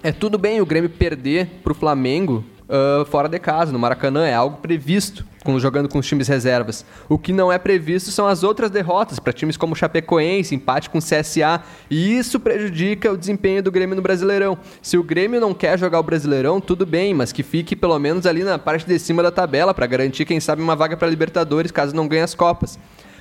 É 0.02 0.12
tudo 0.12 0.36
bem 0.36 0.60
o 0.60 0.66
Grêmio 0.66 0.90
perder 0.90 1.46
pro 1.62 1.74
Flamengo 1.74 2.44
uh, 2.68 3.06
fora 3.06 3.30
de 3.30 3.38
casa, 3.38 3.72
no 3.72 3.78
Maracanã. 3.78 4.26
É 4.26 4.34
algo 4.34 4.58
previsto 4.58 5.24
com, 5.42 5.58
jogando 5.58 5.88
com 5.88 5.98
os 5.98 6.06
times 6.06 6.28
reservas. 6.28 6.84
O 7.08 7.16
que 7.16 7.32
não 7.32 7.50
é 7.50 7.56
previsto 7.56 8.10
são 8.10 8.26
as 8.26 8.42
outras 8.42 8.70
derrotas 8.70 9.18
para 9.18 9.32
times 9.32 9.56
como 9.56 9.74
Chapecoense, 9.74 10.54
empate 10.54 10.90
com 10.90 10.98
CSA. 10.98 11.62
E 11.88 12.18
isso 12.18 12.38
prejudica 12.38 13.10
o 13.10 13.16
desempenho 13.16 13.62
do 13.62 13.70
Grêmio 13.70 13.96
no 13.96 14.02
Brasileirão. 14.02 14.58
Se 14.82 14.98
o 14.98 15.02
Grêmio 15.02 15.40
não 15.40 15.54
quer 15.54 15.78
jogar 15.78 15.98
o 15.98 16.02
Brasileirão, 16.02 16.60
tudo 16.60 16.84
bem, 16.84 17.14
mas 17.14 17.32
que 17.32 17.42
fique 17.42 17.74
pelo 17.74 17.98
menos 17.98 18.26
ali 18.26 18.44
na 18.44 18.58
parte 18.58 18.84
de 18.84 18.98
cima 18.98 19.22
da 19.22 19.30
tabela 19.30 19.72
para 19.72 19.86
garantir, 19.86 20.26
quem 20.26 20.40
sabe, 20.40 20.60
uma 20.60 20.76
vaga 20.76 20.94
para 20.94 21.08
Libertadores 21.08 21.70
caso 21.70 21.96
não 21.96 22.06
ganhe 22.06 22.22
as 22.22 22.34
Copas. 22.34 22.78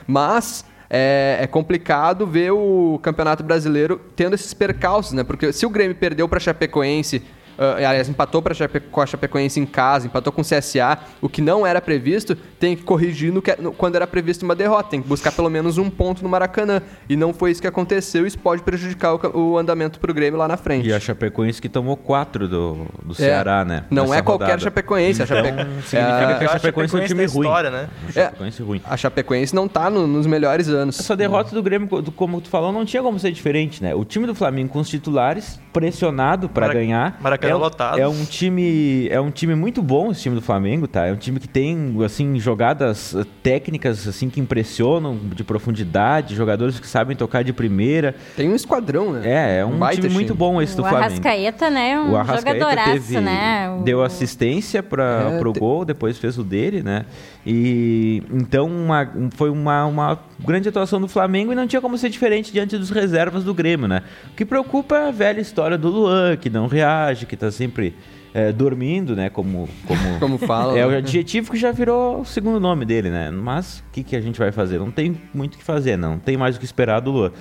Mas 0.07 0.65
é, 0.89 1.37
é, 1.39 1.47
complicado 1.47 2.27
ver 2.27 2.51
o 2.51 2.99
Campeonato 3.01 3.43
Brasileiro 3.43 3.99
tendo 4.15 4.33
esses 4.33 4.53
percalços, 4.53 5.13
né? 5.13 5.23
Porque 5.23 5.53
se 5.53 5.65
o 5.65 5.69
Grêmio 5.69 5.95
perdeu 5.95 6.27
para 6.27 6.39
Chapecoense 6.39 7.23
Uh, 7.61 7.75
aliás, 7.75 8.09
empatou 8.09 8.41
pra 8.41 8.55
Chape, 8.55 8.79
com 8.79 9.01
a 9.01 9.05
Chapecoense 9.05 9.59
em 9.59 9.67
casa, 9.67 10.07
empatou 10.07 10.33
com 10.33 10.41
o 10.41 10.43
CSA, 10.43 10.97
o 11.21 11.29
que 11.29 11.43
não 11.43 11.63
era 11.63 11.79
previsto, 11.79 12.35
tem 12.35 12.75
que 12.75 12.81
corrigir 12.81 13.31
no 13.31 13.39
que, 13.39 13.55
no, 13.61 13.71
quando 13.71 13.95
era 13.97 14.07
previsto 14.07 14.41
uma 14.43 14.55
derrota, 14.55 14.89
tem 14.89 14.99
que 14.99 15.07
buscar 15.07 15.31
pelo 15.31 15.47
menos 15.47 15.77
um 15.77 15.87
ponto 15.87 16.23
no 16.23 16.29
Maracanã. 16.29 16.81
E 17.07 17.15
não 17.15 17.31
foi 17.31 17.51
isso 17.51 17.61
que 17.61 17.67
aconteceu, 17.67 18.25
isso 18.25 18.39
pode 18.39 18.63
prejudicar 18.63 19.13
o, 19.13 19.51
o 19.51 19.57
andamento 19.59 19.99
pro 19.99 20.11
Grêmio 20.11 20.39
lá 20.39 20.47
na 20.47 20.57
frente. 20.57 20.87
E 20.87 20.91
a 20.91 20.99
Chapecoense 20.99 21.61
que 21.61 21.69
tomou 21.69 21.95
quatro 21.95 22.47
do, 22.47 22.87
do 23.03 23.11
é, 23.11 23.15
Ceará, 23.15 23.63
né? 23.63 23.83
Não 23.91 24.11
é 24.11 24.23
qualquer 24.23 24.45
rodada. 24.45 24.63
Chapecoense. 24.63 25.21
Então, 25.21 25.37
a 25.37 25.43
Chape... 25.43 25.59
significa 25.83 26.31
é, 26.31 26.37
que 26.39 26.45
a 26.45 26.47
Chapecoense 26.47 26.95
é 26.95 26.99
um 26.99 27.05
time 27.05 27.25
ruim. 27.27 27.45
História, 27.45 27.69
né? 27.69 27.89
É, 28.07 28.11
Chapecoense 28.11 28.63
ruim. 28.63 28.81
A 28.83 28.97
Chapecoense 28.97 29.53
não 29.53 29.67
tá 29.67 29.87
no, 29.87 30.07
nos 30.07 30.25
melhores 30.25 30.67
anos. 30.67 30.99
Essa 30.99 31.15
derrota 31.15 31.53
do 31.53 31.61
Grêmio, 31.61 31.87
como 32.15 32.41
tu 32.41 32.49
falou, 32.49 32.71
não 32.71 32.85
tinha 32.85 33.03
como 33.03 33.19
ser 33.19 33.31
diferente, 33.31 33.83
né? 33.83 33.93
O 33.93 34.03
time 34.03 34.25
do 34.25 34.33
Flamengo 34.33 34.69
com 34.69 34.79
os 34.79 34.89
titulares, 34.89 35.59
pressionado 35.71 36.49
para 36.49 36.73
ganhar. 36.73 37.19
Maracanã 37.21 37.50
é, 37.51 37.55
lotado. 37.55 37.99
É 37.99 38.07
um 38.07 38.25
time, 38.25 39.07
é 39.09 39.19
um 39.19 39.31
time 39.31 39.55
muito 39.55 39.81
bom 39.81 40.11
esse 40.11 40.21
time 40.21 40.35
do 40.35 40.41
Flamengo, 40.41 40.87
tá? 40.87 41.05
É 41.05 41.11
um 41.11 41.15
time 41.15 41.39
que 41.39 41.47
tem 41.47 41.95
assim 42.03 42.39
jogadas 42.39 43.15
eh, 43.15 43.25
técnicas 43.43 44.07
assim 44.07 44.29
que 44.29 44.39
impressionam 44.39 45.17
de 45.17 45.43
profundidade, 45.43 46.35
jogadores 46.35 46.79
que 46.79 46.87
sabem 46.87 47.15
tocar 47.15 47.43
de 47.43 47.53
primeira. 47.53 48.15
Tem 48.35 48.49
um 48.49 48.55
esquadrão, 48.55 49.13
né? 49.13 49.21
É, 49.23 49.59
é 49.59 49.65
um, 49.65 49.75
um 49.75 49.89
time, 49.89 50.01
time, 50.01 50.13
muito 50.13 50.33
bom 50.33 50.61
esse 50.61 50.75
do 50.75 50.83
o 50.83 50.85
Flamengo. 50.85 51.05
Arrascaeta, 51.05 51.69
né? 51.69 51.99
Um 51.99 52.11
o 52.11 52.17
Arrascaeta 52.17 52.59
jogadoraço, 52.59 52.91
teve, 52.91 53.19
né? 53.19 53.69
O... 53.69 53.83
Deu 53.83 54.03
assistência 54.03 54.81
para 54.81 55.31
é, 55.33 55.39
pro 55.39 55.53
te... 55.53 55.59
gol, 55.59 55.85
depois 55.85 56.17
fez 56.17 56.37
o 56.37 56.43
dele, 56.43 56.83
né? 56.83 57.05
E 57.45 58.23
então 58.31 58.67
uma, 58.67 59.09
foi 59.35 59.49
uma, 59.49 59.85
uma 59.85 60.19
grande 60.45 60.69
atuação 60.69 60.99
do 60.99 61.07
Flamengo 61.07 61.51
e 61.51 61.55
não 61.55 61.67
tinha 61.67 61.81
como 61.81 61.97
ser 61.97 62.09
diferente 62.09 62.51
diante 62.51 62.77
dos 62.77 62.89
reservas 62.89 63.43
do 63.43 63.53
Grêmio, 63.53 63.87
né? 63.87 64.03
O 64.31 64.35
que 64.35 64.45
preocupa 64.45 64.97
é 64.97 65.07
a 65.09 65.11
velha 65.11 65.41
história 65.41 65.77
do 65.77 65.89
Luan, 65.89 66.37
que 66.37 66.49
não 66.49 66.67
reage, 66.67 67.25
que 67.25 67.35
tá 67.35 67.51
sempre 67.51 67.95
é, 68.33 68.51
dormindo, 68.51 69.15
né? 69.15 69.29
Como, 69.29 69.67
como, 69.85 70.01
como 70.19 70.37
fala. 70.37 70.77
É 70.77 70.85
o 70.85 70.91
né? 70.91 70.97
adjetivo 70.97 71.51
que 71.51 71.57
já 71.57 71.71
virou 71.71 72.21
o 72.21 72.25
segundo 72.25 72.59
nome 72.59 72.85
dele, 72.85 73.09
né? 73.09 73.29
Mas 73.31 73.79
o 73.79 73.91
que, 73.91 74.03
que 74.03 74.15
a 74.15 74.21
gente 74.21 74.39
vai 74.39 74.51
fazer? 74.51 74.79
Não 74.79 74.91
tem 74.91 75.17
muito 75.33 75.55
o 75.55 75.57
que 75.57 75.63
fazer, 75.63 75.97
não. 75.97 76.17
Tem 76.17 76.37
mais 76.37 76.55
o 76.55 76.59
que 76.59 76.65
esperar 76.65 77.01
do 77.01 77.11
Luan. 77.11 77.31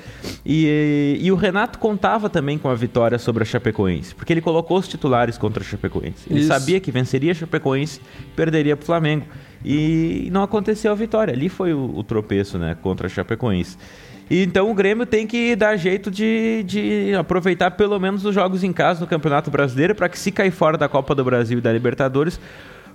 E, 0.45 1.19
e 1.21 1.31
o 1.31 1.37
Renato 1.37 1.79
contava 1.79 2.29
também 2.29 2.59
com 2.59 2.69
a 2.69 2.75
vitória 2.75 3.19
sobre 3.19 3.43
a 3.43 3.47
Chapecoense, 3.47 4.15
porque 4.15 4.33
ele 4.33 4.41
colocou 4.41 4.79
os 4.79 4.89
titulares 4.89 5.39
contra 5.39 5.63
a 5.63 5.67
Chapecoense. 5.67 6.27
Ele 6.29 6.41
Isso. 6.41 6.49
sabia 6.49 6.81
que 6.81 6.91
venceria 6.91 7.33
a 7.33 7.35
Chapecoense, 7.35 8.01
perderia 8.35 8.77
para 8.77 8.83
o 8.83 8.87
Flamengo. 8.87 9.27
E 9.65 10.29
não 10.33 10.43
aconteceu 10.43 10.93
a 10.93 10.95
vitória. 10.95 11.35
Ali 11.35 11.49
foi 11.49 11.73
o, 11.75 11.93
o 11.95 12.03
tropeço, 12.03 12.59
né? 12.59 12.77
Contra 12.81 13.07
a 13.07 13.11
Chapecoense. 13.11 13.77
E 14.31 14.45
então 14.45 14.71
o 14.71 14.75
Grêmio 14.75 15.05
tem 15.05 15.27
que 15.27 15.57
dar 15.57 15.77
jeito 15.77 16.11
de, 16.11 16.63
de 16.65 17.15
aproveitar 17.19 17.73
pelo 17.73 17.99
menos 17.99 18.25
os 18.25 18.33
jogos 18.33 18.63
em 18.63 18.73
casa 18.73 19.01
no 19.01 19.07
Campeonato 19.07 19.51
Brasileiro 19.51 19.95
para 19.95 20.09
que 20.09 20.19
se 20.19 20.31
cair 20.31 20.53
fora 20.53 20.79
da 20.79 20.89
Copa 20.89 21.17
do 21.17 21.25
Brasil 21.25 21.59
e 21.59 21.61
da 21.61 21.73
Libertadores 21.73 22.39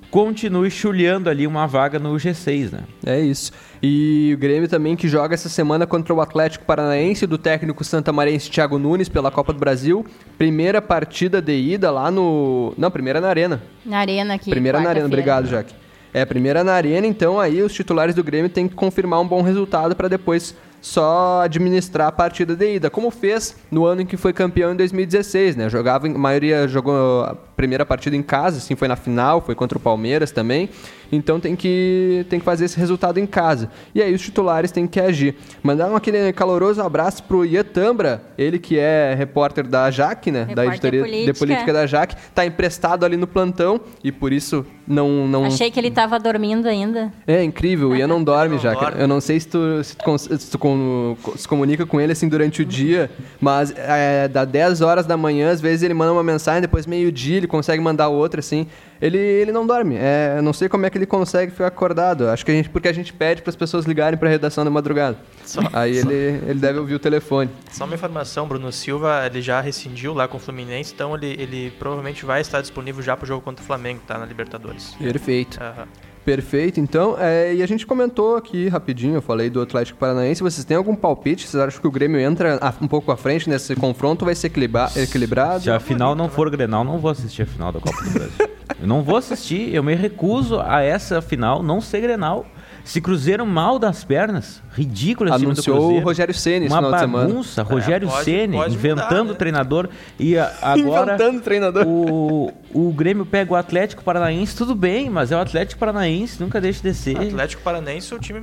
continue 0.10 0.72
chulhando 0.72 1.30
ali 1.30 1.46
uma 1.46 1.68
vaga 1.68 2.00
no 2.00 2.14
G6, 2.14 2.72
né? 2.72 2.84
É 3.06 3.20
isso. 3.20 3.52
E 3.84 4.32
o 4.34 4.38
Grêmio 4.38 4.68
também 4.70 4.96
que 4.96 5.10
joga 5.10 5.34
essa 5.34 5.50
semana 5.50 5.86
contra 5.86 6.14
o 6.14 6.22
Atlético 6.22 6.64
Paranaense 6.64 7.28
do 7.28 7.38
técnico 7.38 7.84
santamarense 7.84 8.50
Thiago 8.50 8.80
Nunes 8.80 9.10
pela 9.10 9.30
Copa 9.30 9.52
do 9.52 9.60
Brasil. 9.60 10.06
Primeira 10.38 10.82
partida 10.82 11.42
de 11.42 11.54
ida 11.54 11.92
lá 11.92 12.10
no... 12.10 12.74
Não, 12.78 12.90
primeira 12.90 13.20
na 13.20 13.28
Arena. 13.28 13.62
Na 13.86 14.00
Arena 14.00 14.36
aqui. 14.36 14.50
Primeira 14.50 14.80
na 14.80 14.90
Arena, 14.90 15.06
obrigado, 15.06 15.48
Jaque. 15.48 15.74
É, 16.16 16.24
primeira 16.24 16.64
na 16.64 16.72
Arena, 16.72 17.06
então 17.06 17.38
aí 17.38 17.62
os 17.62 17.74
titulares 17.74 18.16
do 18.16 18.24
Grêmio 18.24 18.50
têm 18.50 18.70
que 18.70 18.74
confirmar 18.74 19.20
um 19.20 19.28
bom 19.28 19.42
resultado 19.42 19.94
para 19.98 20.08
depois 20.08 20.56
só 20.80 21.42
administrar 21.42 22.08
a 22.08 22.12
partida 22.12 22.56
de 22.56 22.76
ida, 22.76 22.90
como 22.90 23.12
fez 23.12 23.58
no 23.70 23.86
ano 23.86 24.00
em 24.00 24.06
que 24.06 24.16
foi 24.16 24.32
campeão 24.32 24.72
em 24.72 24.78
2016, 24.78 25.58
né? 25.58 25.70
Jogava, 25.70 26.08
a 26.08 26.10
maioria 26.12 26.70
jogou 26.70 27.24
a 27.24 27.36
primeira 27.58 27.86
partida 27.86 28.16
em 28.16 28.24
casa, 28.24 28.60
assim, 28.60 28.78
foi 28.78 28.88
na 28.88 28.96
final, 28.96 29.42
foi 29.42 29.56
contra 29.56 29.78
o 29.78 29.82
Palmeiras 29.82 30.32
também. 30.32 30.70
Então 31.16 31.40
tem 31.40 31.56
que, 31.56 32.26
tem 32.30 32.40
que 32.40 32.46
fazer 32.46 32.66
esse 32.66 32.78
resultado 32.78 33.20
em 33.20 33.26
casa. 33.26 33.70
E 33.94 34.02
aí 34.02 34.14
os 34.14 34.22
titulares 34.22 34.72
têm 34.72 34.88
que 34.88 35.00
agir. 35.00 35.36
Mandar 35.64 35.90
um 35.90 35.96
aquele 35.96 36.32
caloroso 36.34 36.82
abraço 36.82 37.24
pro 37.24 37.46
Ian 37.46 37.64
Tambra, 37.64 38.22
ele 38.38 38.60
que 38.60 38.78
é 38.78 39.14
repórter 39.18 39.68
da 39.68 39.90
Jaque, 39.90 40.32
né? 40.32 40.40
Repórter 40.40 40.56
da 40.56 40.66
editoria 40.68 41.02
política. 41.02 41.34
de 41.34 41.40
política 41.40 41.74
da 41.74 41.86
Jaque, 41.86 42.16
tá 42.34 42.46
emprestado 42.46 43.06
ali 43.06 43.18
no 43.18 43.28
plantão 43.28 43.80
e 44.04 44.12
por 44.12 44.34
isso 44.34 44.66
não. 44.88 45.28
não... 45.28 45.46
Achei 45.46 45.72
que 45.72 45.80
ele 45.80 45.92
tava 45.92 46.20
dormindo 46.20 46.68
ainda. 46.68 47.12
É 47.26 47.44
incrível, 47.44 47.90
o 47.90 47.96
Ian 47.96 48.08
não 48.08 48.24
dorme, 48.24 48.58
Jaque. 48.60 49.00
Eu 49.00 49.08
não 49.08 49.20
sei 49.20 49.40
se 49.40 49.48
tu, 49.48 49.84
se 49.84 49.96
tu, 49.98 50.18
se 50.18 50.52
tu 50.52 51.18
se 51.36 51.48
comunica 51.48 51.86
com 51.86 52.00
ele 52.00 52.12
assim 52.12 52.28
durante 52.28 52.62
o 52.62 52.66
dia, 52.66 53.10
mas 53.40 53.74
é, 53.76 54.28
dá 54.28 54.46
10 54.46 54.82
horas 54.82 55.06
da 55.06 55.18
manhã, 55.18 55.52
às 55.52 55.62
vezes 55.62 55.84
ele 55.84 55.94
manda 55.94 56.12
uma 56.12 56.24
mensagem, 56.24 56.62
depois 56.62 56.86
meio-dia 56.86 57.38
ele 57.38 57.48
consegue 57.48 57.82
mandar 57.82 58.10
outra, 58.10 58.40
assim. 58.40 58.68
Ele, 59.02 59.18
ele 59.18 59.52
não 59.52 59.66
dorme. 59.66 59.96
É, 59.98 60.40
não 60.42 60.54
sei 60.54 60.70
como 60.70 60.86
é 60.86 60.90
que 60.90 60.98
ele 60.98 61.06
consegue 61.06 61.52
ficar 61.52 61.68
acordado. 61.68 62.30
Acho 62.30 62.46
que 62.46 62.52
a 62.52 62.56
gente, 62.56 62.70
porque 62.70 62.88
a 62.88 62.94
gente 62.94 63.14
pede 63.14 63.42
para 63.42 63.50
as 63.50 63.56
pessoas 63.56 63.86
ligarem 63.86 64.18
para 64.18 64.28
a 64.28 64.32
redação 64.32 64.64
da 64.64 64.70
madrugada. 64.70 65.18
Só, 65.46 65.62
Aí 65.74 66.02
só. 66.02 66.10
Ele, 66.10 66.42
ele 66.48 66.60
deve 66.60 66.80
ouvir 66.80 66.96
o 66.96 67.00
telefone. 67.00 67.50
Só 67.72 67.86
uma 67.86 67.96
informação, 67.96 68.48
Bruno 68.48 68.72
Silva, 68.72 69.26
ele 69.26 69.42
já 69.42 69.62
rescindiu 69.62 70.14
lá 70.14 70.28
com 70.28 70.38
o 70.38 70.40
Fluminense, 70.40 70.94
então 70.94 71.16
ele, 71.16 71.36
ele 71.40 71.72
provavelmente 71.78 72.26
vai 72.26 72.42
estar 72.42 72.62
disponível 72.62 73.02
já 73.02 73.16
para 73.16 73.26
o 73.26 73.28
jogo 73.28 73.42
contra 73.42 73.64
o 73.64 73.66
Flamengo, 73.66 74.02
tá 74.08 74.18
na 74.18 74.26
Libertadores. 74.26 74.96
Perfeito. 74.96 75.60
Uhum. 75.62 75.86
Perfeito, 76.26 76.80
então. 76.80 77.16
É, 77.20 77.54
e 77.54 77.62
a 77.62 77.68
gente 77.68 77.86
comentou 77.86 78.36
aqui 78.36 78.68
rapidinho, 78.68 79.14
eu 79.14 79.22
falei 79.22 79.48
do 79.48 79.62
Atlético 79.62 80.00
Paranaense. 80.00 80.42
Vocês 80.42 80.66
têm 80.66 80.76
algum 80.76 80.96
palpite? 80.96 81.48
Vocês 81.48 81.62
acham 81.62 81.80
que 81.80 81.88
o 81.88 81.92
Grêmio 81.92 82.20
entra 82.20 82.60
um 82.82 82.88
pouco 82.88 83.12
à 83.12 83.18
frente 83.18 83.48
nesse 83.48 83.76
confronto? 83.76 84.26
Vai 84.26 84.34
ser 84.34 84.48
equilibrado? 84.48 85.62
Se 85.62 85.70
a 85.70 85.80
final 85.80 86.16
não 86.16 86.28
for 86.28 86.50
Grenal, 86.50 86.84
não 86.84 86.98
vou 86.98 87.12
assistir 87.12 87.44
a 87.44 87.46
final 87.46 87.72
da 87.72 87.80
Copa 87.80 88.04
do 88.04 88.10
Brasil. 88.10 88.50
eu 88.82 88.88
não 88.88 89.04
vou 89.04 89.18
assistir, 89.18 89.72
eu 89.72 89.84
me 89.84 89.94
recuso 89.94 90.60
a 90.60 90.82
essa 90.82 91.22
final 91.22 91.62
não 91.62 91.80
ser 91.80 92.02
Grenal. 92.02 92.48
Se 92.86 93.02
Cruzeiro 93.02 93.46
mal 93.46 93.80
das 93.80 94.04
pernas, 94.04 94.62
ridículo 94.72 95.34
esse 95.34 95.44
Anunciou 95.44 95.96
o 95.96 96.00
Rogério 96.00 96.34
Ceni 96.34 96.68
Uma 96.68 96.82
bagunça, 96.82 97.64
Rogério 97.64 98.08
é, 98.08 98.24
Ceni 98.24 98.58
inventando 98.70 99.18
mudar, 99.18 99.24
né? 99.24 99.34
treinador 99.34 99.90
e 100.20 100.38
agora 100.62 101.16
inventando 101.16 101.42
treinador. 101.42 101.86
O, 101.88 102.54
o 102.72 102.94
Grêmio 102.94 103.26
pega 103.26 103.52
o 103.52 103.56
Atlético 103.56 104.04
Paranaense, 104.04 104.56
tudo 104.56 104.76
bem, 104.76 105.10
mas 105.10 105.32
é 105.32 105.36
o 105.36 105.40
Atlético 105.40 105.80
Paranaense, 105.80 106.42
nunca 106.42 106.62
deixa 106.62 106.84
de 106.84 106.94
ser. 106.94 107.18
O 107.18 107.22
Atlético 107.22 107.64
Paranaense 107.64 108.14
é 108.14 108.16
o 108.16 108.20
time 108.20 108.40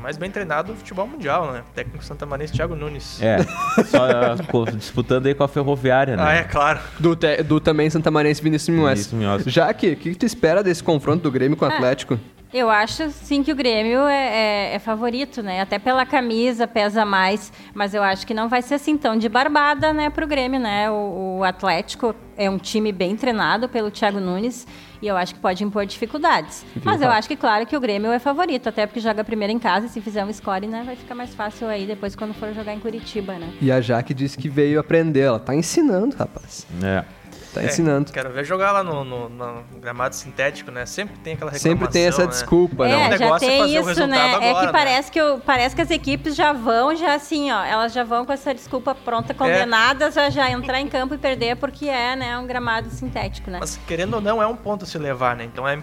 mais 0.00 0.16
bem 0.16 0.30
treinado 0.30 0.72
do 0.72 0.78
futebol 0.78 1.06
mundial, 1.06 1.52
né? 1.52 1.62
Técnico 1.74 2.04
Santa 2.04 2.24
Marense 2.24 2.52
Thiago 2.52 2.76
Nunes. 2.76 3.20
É, 3.20 3.38
só 3.84 4.06
disputando 4.72 5.26
aí 5.26 5.34
com 5.34 5.42
a 5.42 5.48
Ferroviária, 5.48 6.16
né? 6.16 6.22
Ah, 6.24 6.32
é 6.34 6.44
claro. 6.44 6.78
Do, 6.98 7.16
te, 7.16 7.42
do 7.42 7.60
também 7.60 7.90
Santa 7.90 8.10
Marense 8.10 8.40
Vinícius 8.40 9.12
Minhoes. 9.12 9.44
Já 9.46 9.74
que, 9.74 9.92
o 9.92 9.96
que, 9.96 10.14
tu 10.14 10.24
espera 10.24 10.62
desse 10.62 10.82
confronto 10.82 11.22
do 11.22 11.30
Grêmio 11.30 11.56
com 11.56 11.64
o 11.64 11.68
ah, 11.68 11.74
Atlético? 11.74 12.18
Eu 12.52 12.68
acho 12.68 13.10
sim 13.10 13.44
que 13.44 13.52
o 13.52 13.54
Grêmio 13.54 14.00
é, 14.08 14.70
é, 14.72 14.74
é, 14.74 14.78
favorito, 14.80 15.40
né? 15.40 15.60
Até 15.60 15.78
pela 15.78 16.04
camisa 16.04 16.66
pesa 16.66 17.04
mais, 17.04 17.52
mas 17.72 17.94
eu 17.94 18.02
acho 18.02 18.26
que 18.26 18.34
não 18.34 18.48
vai 18.48 18.60
ser 18.60 18.74
assim 18.74 18.96
tão 18.96 19.16
de 19.16 19.28
barbada, 19.28 19.92
né, 19.92 20.10
para 20.10 20.24
o 20.24 20.28
Grêmio, 20.28 20.58
né? 20.58 20.90
O, 20.90 21.38
o, 21.38 21.44
Atlético 21.44 22.14
é 22.36 22.50
um 22.50 22.58
time 22.58 22.90
bem 22.90 23.14
treinado 23.14 23.68
pelo 23.68 23.88
Thiago 23.88 24.18
Nunes 24.18 24.66
e 25.00 25.06
eu 25.06 25.16
acho 25.16 25.34
que 25.34 25.40
pode 25.40 25.62
impor 25.62 25.86
dificuldades. 25.86 26.64
Mas 26.84 27.00
eu 27.00 27.08
acho 27.08 27.28
que 27.28 27.36
claro 27.36 27.64
que 27.66 27.76
o 27.76 27.80
Grêmio 27.80 28.10
é 28.10 28.18
favorito, 28.18 28.68
até 28.68 28.84
porque 28.84 28.98
joga 28.98 29.22
primeiro 29.22 29.52
em 29.52 29.58
casa 29.58 29.86
e 29.86 29.88
se 29.88 30.00
fizer 30.00 30.24
um 30.24 30.32
score, 30.32 30.66
né, 30.66 30.82
vai 30.84 30.96
ficar 30.96 31.14
mais 31.14 31.32
fácil 31.32 31.68
aí 31.68 31.86
depois 31.86 32.16
quando 32.16 32.34
for 32.34 32.52
jogar 32.52 32.74
em 32.74 32.80
Curitiba, 32.80 33.34
né? 33.34 33.48
E 33.60 33.70
a 33.70 33.80
Jaque 33.80 34.12
disse 34.12 34.36
que 34.36 34.48
veio 34.48 34.80
aprender, 34.80 35.20
ela 35.20 35.38
tá 35.38 35.54
ensinando, 35.54 36.16
rapaz. 36.16 36.66
É. 36.82 37.19
Tá 37.52 37.62
é, 37.62 37.66
ensinando. 37.66 38.12
Quero 38.12 38.30
ver 38.30 38.44
jogar 38.44 38.70
lá 38.70 38.84
no, 38.84 39.04
no, 39.04 39.28
no, 39.28 39.64
gramado 39.80 40.14
sintético, 40.14 40.70
né? 40.70 40.86
Sempre 40.86 41.16
tem 41.18 41.34
aquela 41.34 41.50
reclamação, 41.50 41.72
Sempre 41.80 41.92
tem 41.92 42.06
essa 42.06 42.22
né? 42.22 42.28
desculpa, 42.28 42.86
é, 42.86 42.88
né? 42.88 42.96
O 42.96 43.18
negócio 43.18 43.46
já 43.46 43.52
é 43.52 43.58
fazer 43.58 43.90
isso, 43.90 44.04
o 44.04 44.06
né? 44.06 44.20
Agora, 44.20 44.44
é 44.44 44.54
que 44.54 44.66
né? 44.66 44.72
parece, 44.72 45.10
que 45.10 45.20
o, 45.20 45.38
parece 45.40 45.74
que 45.74 45.82
as 45.82 45.90
equipes 45.90 46.36
já 46.36 46.52
vão, 46.52 46.94
já 46.94 47.14
assim, 47.14 47.50
ó, 47.50 47.64
elas 47.64 47.92
já 47.92 48.04
vão 48.04 48.24
com 48.24 48.32
essa 48.32 48.54
desculpa 48.54 48.94
pronta, 48.94 49.34
condenadas 49.34 50.16
é. 50.16 50.26
a 50.26 50.30
já 50.30 50.50
entrar 50.50 50.80
em 50.80 50.88
campo 50.88 51.14
e 51.14 51.18
perder 51.18 51.56
porque 51.56 51.88
é, 51.88 52.14
né, 52.14 52.38
um 52.38 52.46
gramado 52.46 52.88
sintético, 52.90 53.50
né? 53.50 53.58
Mas 53.60 53.78
querendo 53.86 54.14
ou 54.14 54.20
não, 54.20 54.40
é 54.40 54.46
um 54.46 54.56
ponto 54.56 54.84
a 54.84 54.86
se 54.86 54.98
levar, 54.98 55.34
né? 55.34 55.44
Então 55.44 55.66
é 55.66 55.76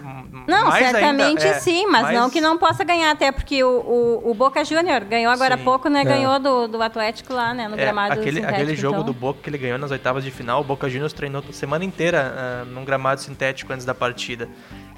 Não, 0.46 0.68
mais 0.68 0.86
certamente 0.86 1.44
ainda, 1.44 1.56
é, 1.56 1.60
sim, 1.60 1.86
mas 1.86 2.02
mais... 2.02 2.18
não 2.18 2.30
que 2.30 2.40
não 2.40 2.56
possa 2.56 2.82
ganhar, 2.82 3.10
até 3.10 3.30
porque 3.30 3.62
o, 3.62 3.68
o, 3.68 4.30
o 4.30 4.34
Boca 4.34 4.64
Júnior 4.64 5.04
ganhou 5.04 5.30
agora 5.30 5.54
há 5.54 5.58
pouco, 5.58 5.88
né? 5.88 6.00
É. 6.00 6.04
Ganhou 6.04 6.38
do, 6.38 6.66
do 6.66 6.82
Atlético 6.82 7.34
lá, 7.34 7.52
né, 7.52 7.68
no 7.68 7.74
é, 7.74 7.78
gramado 7.78 8.14
aquele, 8.14 8.40
sintético. 8.40 8.54
Aquele 8.54 8.76
jogo 8.76 9.00
então... 9.00 9.06
do 9.06 9.12
Boca 9.12 9.40
que 9.42 9.50
ele 9.50 9.58
ganhou 9.58 9.78
nas 9.78 9.90
oitavas 9.90 10.24
de 10.24 10.30
final, 10.30 10.62
o 10.62 10.64
Boca 10.64 10.88
Juniors 10.88 11.12
treinou 11.12 11.42
semana 11.58 11.84
inteira 11.84 12.32
uh, 12.32 12.66
num 12.66 12.84
gramado 12.84 13.20
sintético 13.20 13.72
antes 13.72 13.84
da 13.84 13.94
partida. 13.94 14.48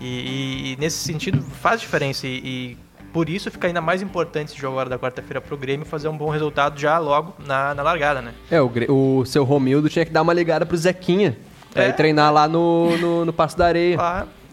E, 0.01 0.07
e, 0.07 0.73
e 0.73 0.77
nesse 0.79 0.99
sentido 0.99 1.43
faz 1.43 1.81
diferença. 1.81 2.27
E, 2.27 2.37
e, 2.39 2.79
por 3.13 3.29
isso 3.29 3.51
fica 3.51 3.67
ainda 3.67 3.81
mais 3.81 4.03
importante 4.03 4.53
esse 4.53 4.61
jogo 4.61 4.75
agora 4.75 4.89
da 4.89 4.99
quarta-feira 4.99 5.41
pro 5.41 5.57
Grêmio 5.57 5.85
fazer 5.85 6.09
um 6.09 6.17
bom 6.17 6.31
resultado 6.31 6.79
já 6.79 6.97
logo 6.99 7.35
na, 7.45 7.75
na 7.75 7.83
largada, 7.83 8.23
né? 8.23 8.33
É, 8.49 8.61
o, 8.61 8.71
o 8.89 9.27
seu 9.27 9.43
Romildo 9.43 9.89
tinha 9.89 10.05
que 10.05 10.13
dar 10.13 10.23
uma 10.23 10.33
ligada 10.33 10.65
pro 10.65 10.77
Zequinha. 10.77 11.37
Pra 11.73 11.85
é. 11.85 11.89
ir 11.89 11.93
treinar 11.95 12.33
lá 12.33 12.49
no, 12.49 12.97
no, 12.99 13.25
no 13.25 13.33
Passo 13.33 13.57
da 13.57 13.67
Areia. 13.67 13.97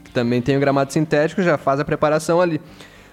Que 0.04 0.12
também 0.12 0.42
tem 0.42 0.56
o 0.56 0.60
gramado 0.60 0.94
sintético, 0.94 1.42
já 1.42 1.58
faz 1.58 1.80
a 1.80 1.86
preparação 1.86 2.40
ali. 2.40 2.62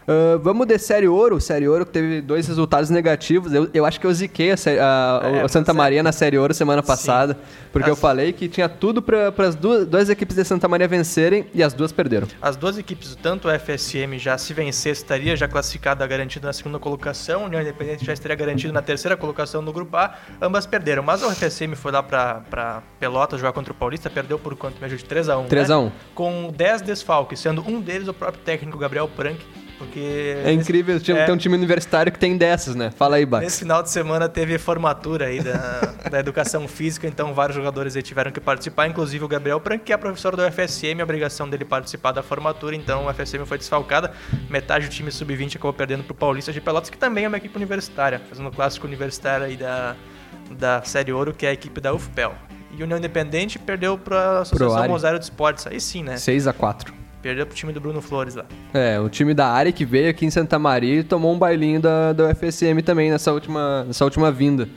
Uh, 0.06 0.38
vamos 0.38 0.66
de 0.66 0.78
Série 0.78 1.08
Ouro. 1.08 1.40
Série 1.40 1.66
Ouro 1.66 1.87
que 1.87 1.92
teve 1.92 2.20
dois 2.20 2.46
resultados 2.46 2.90
negativos. 2.90 3.52
Eu, 3.52 3.68
eu 3.73 3.87
acho 3.87 3.99
que 3.99 4.06
eu 4.06 4.12
ziquei 4.12 4.52
a, 4.52 4.54
a, 4.54 5.28
é, 5.28 5.42
a 5.42 5.49
Santa 5.49 5.73
Maria 5.73 6.02
na 6.02 6.12
Série 6.12 6.38
Ouro 6.38 6.52
semana 6.52 6.82
passada. 6.82 7.34
Sim. 7.34 7.40
Porque 7.73 7.90
as... 7.90 7.96
eu 7.96 7.96
falei 7.96 8.32
que 8.32 8.49
tinha 8.49 8.68
tudo 8.68 9.00
para 9.00 9.32
as 9.38 9.54
duas, 9.54 9.87
duas 9.87 10.11
equipes 10.11 10.37
de 10.37 10.44
Santa 10.44 10.68
Maria 10.68 10.87
vencerem 10.87 11.46
e 11.54 11.62
as 11.62 11.73
duas 11.73 11.90
perderam. 11.90 12.28
As 12.40 12.54
duas 12.54 12.76
equipes, 12.76 13.16
tanto 13.20 13.49
o 13.49 13.58
FSM 13.58 14.18
já 14.18 14.37
se 14.37 14.52
vencer, 14.52 14.92
estaria 14.92 15.34
já 15.37 15.49
classificada, 15.49 16.06
garantida 16.06 16.46
na 16.46 16.52
segunda 16.52 16.78
colocação. 16.78 17.42
O 17.42 17.46
União 17.46 17.62
Independente 17.62 18.04
já 18.04 18.12
estaria 18.12 18.37
garantido 18.37 18.73
na 18.73 18.82
terceira 18.82 19.16
colocação 19.16 19.62
no 19.62 19.73
Grupo 19.73 19.96
A. 19.96 20.14
Ambas 20.40 20.66
perderam. 20.66 21.02
Mas 21.02 21.23
o 21.23 21.30
FSM 21.30 21.75
foi 21.75 21.92
lá 21.92 22.02
para 22.02 22.82
Pelotas 23.00 23.40
jogar 23.40 23.52
contra 23.52 23.73
o 23.73 23.76
Paulista. 23.76 24.11
Perdeu 24.11 24.38
por 24.38 24.54
quanto? 24.54 24.80
Médio 24.80 24.99
de 24.99 25.04
3x1. 25.04 25.49
3x1. 25.49 25.84
Né? 25.84 25.92
Com 26.14 26.52
10 26.54 26.82
desfalques, 26.82 27.40
sendo 27.40 27.66
um 27.66 27.80
deles 27.80 28.06
o 28.06 28.12
próprio 28.12 28.42
técnico 28.44 28.76
Gabriel 28.76 29.08
Prank 29.08 29.40
porque. 29.84 30.36
É 30.44 30.52
incrível 30.52 30.94
nesse, 30.94 31.12
é, 31.12 31.26
ter 31.26 31.32
um 31.32 31.36
time 31.36 31.54
universitário 31.54 32.10
que 32.10 32.18
tem 32.18 32.36
dessas, 32.36 32.74
né? 32.74 32.90
Fala 32.90 33.16
aí, 33.16 33.26
Bax. 33.26 33.44
Nesse 33.44 33.58
final 33.60 33.82
de 33.82 33.90
semana 33.90 34.28
teve 34.28 34.58
formatura 34.58 35.26
aí 35.26 35.40
da, 35.40 35.94
da 36.10 36.18
educação 36.18 36.66
física, 36.66 37.06
então 37.06 37.34
vários 37.34 37.56
jogadores 37.56 37.94
aí 37.96 38.02
tiveram 38.02 38.30
que 38.30 38.40
participar, 38.40 38.86
inclusive 38.86 39.24
o 39.24 39.28
Gabriel 39.28 39.60
Prank, 39.60 39.84
que 39.84 39.92
é 39.92 39.96
professor 39.96 40.34
do 40.34 40.42
FSM, 40.42 41.00
a 41.00 41.04
obrigação 41.04 41.48
dele 41.48 41.64
participar 41.64 42.12
da 42.12 42.22
formatura, 42.22 42.74
então 42.74 43.06
o 43.06 43.14
FSM 43.14 43.44
foi 43.44 43.58
desfalcada. 43.58 44.12
Metade 44.48 44.88
do 44.88 44.90
time 44.90 45.10
sub-20 45.10 45.56
acabou 45.56 45.72
perdendo 45.72 46.04
pro 46.04 46.14
Paulista 46.14 46.52
de 46.52 46.60
Pelotas, 46.60 46.90
que 46.90 46.98
também 46.98 47.24
é 47.24 47.28
uma 47.28 47.36
equipe 47.36 47.56
universitária, 47.56 48.20
fazendo 48.28 48.48
o 48.48 48.52
clássico 48.52 48.86
universitário 48.86 49.46
aí 49.46 49.56
da, 49.56 49.96
da 50.50 50.82
Série 50.82 51.12
Ouro, 51.12 51.32
que 51.32 51.46
é 51.46 51.50
a 51.50 51.52
equipe 51.52 51.80
da 51.80 51.92
UFPEL. 51.92 52.34
E 52.76 52.82
União 52.82 52.98
Independente 52.98 53.58
perdeu 53.58 53.96
para 53.96 54.18
a 54.18 54.38
Associação 54.40 54.88
Rosário 54.88 55.18
de 55.18 55.24
Esportes, 55.26 55.66
aí 55.66 55.80
sim, 55.80 56.02
né? 56.02 56.16
6 56.16 56.48
a 56.48 56.52
4 56.52 57.03
Perdeu 57.24 57.46
pro 57.46 57.56
time 57.56 57.72
do 57.72 57.80
Bruno 57.80 58.02
Flores 58.02 58.34
lá. 58.34 58.44
É, 58.74 59.00
o 59.00 59.08
time 59.08 59.32
da 59.32 59.48
área 59.48 59.72
que 59.72 59.82
veio 59.82 60.10
aqui 60.10 60.26
em 60.26 60.30
Santa 60.30 60.58
Maria 60.58 61.00
e 61.00 61.02
tomou 61.02 61.32
um 61.32 61.38
bailinho 61.38 61.80
da, 61.80 62.12
da 62.12 62.28
UFSM 62.28 62.82
também 62.84 63.10
nessa 63.10 63.32
última, 63.32 63.84
nessa 63.84 64.04
última 64.04 64.30
vinda. 64.30 64.68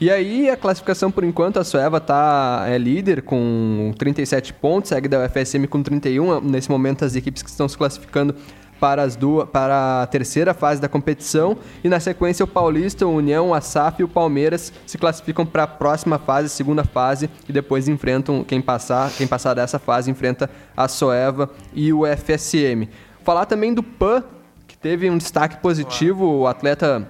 E 0.00 0.10
aí 0.10 0.50
a 0.50 0.56
classificação 0.56 1.08
por 1.08 1.22
enquanto, 1.22 1.60
a 1.60 1.62
Sueva 1.62 2.00
tá, 2.00 2.64
é 2.66 2.76
líder 2.76 3.22
com 3.22 3.94
37 3.96 4.52
pontos, 4.54 4.88
segue 4.88 5.06
da 5.06 5.24
UFSM 5.24 5.66
com 5.68 5.84
31. 5.84 6.40
Nesse 6.40 6.68
momento 6.68 7.04
as 7.04 7.14
equipes 7.14 7.44
que 7.44 7.48
estão 7.48 7.68
se 7.68 7.78
classificando 7.78 8.34
para, 8.80 9.02
as 9.02 9.16
duas, 9.16 9.48
para 9.48 10.02
a 10.02 10.06
terceira 10.06 10.52
fase 10.52 10.80
da 10.80 10.88
competição. 10.88 11.56
E 11.82 11.88
na 11.88 12.00
sequência, 12.00 12.44
o 12.44 12.48
Paulista, 12.48 13.06
o 13.06 13.14
União, 13.14 13.54
a 13.54 13.60
SAF 13.60 14.00
e 14.00 14.04
o 14.04 14.08
Palmeiras 14.08 14.72
se 14.86 14.98
classificam 14.98 15.46
para 15.46 15.62
a 15.62 15.66
próxima 15.66 16.18
fase, 16.18 16.48
segunda 16.48 16.84
fase, 16.84 17.30
e 17.48 17.52
depois 17.52 17.88
enfrentam 17.88 18.44
quem 18.44 18.60
passar, 18.60 19.10
quem 19.12 19.26
passar 19.26 19.54
dessa 19.54 19.78
fase 19.78 20.10
enfrenta 20.10 20.50
a 20.76 20.88
Soeva 20.88 21.50
e 21.72 21.92
o 21.92 22.02
FSM. 22.06 22.88
Falar 23.22 23.46
também 23.46 23.72
do 23.72 23.82
PAN, 23.82 24.22
que 24.66 24.76
teve 24.76 25.08
um 25.08 25.16
destaque 25.16 25.56
positivo, 25.58 26.26
o 26.26 26.46
atleta 26.46 27.08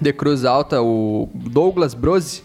de 0.00 0.12
Cruz 0.12 0.44
Alta, 0.44 0.82
o 0.82 1.28
Douglas 1.34 1.94
Brose, 1.94 2.42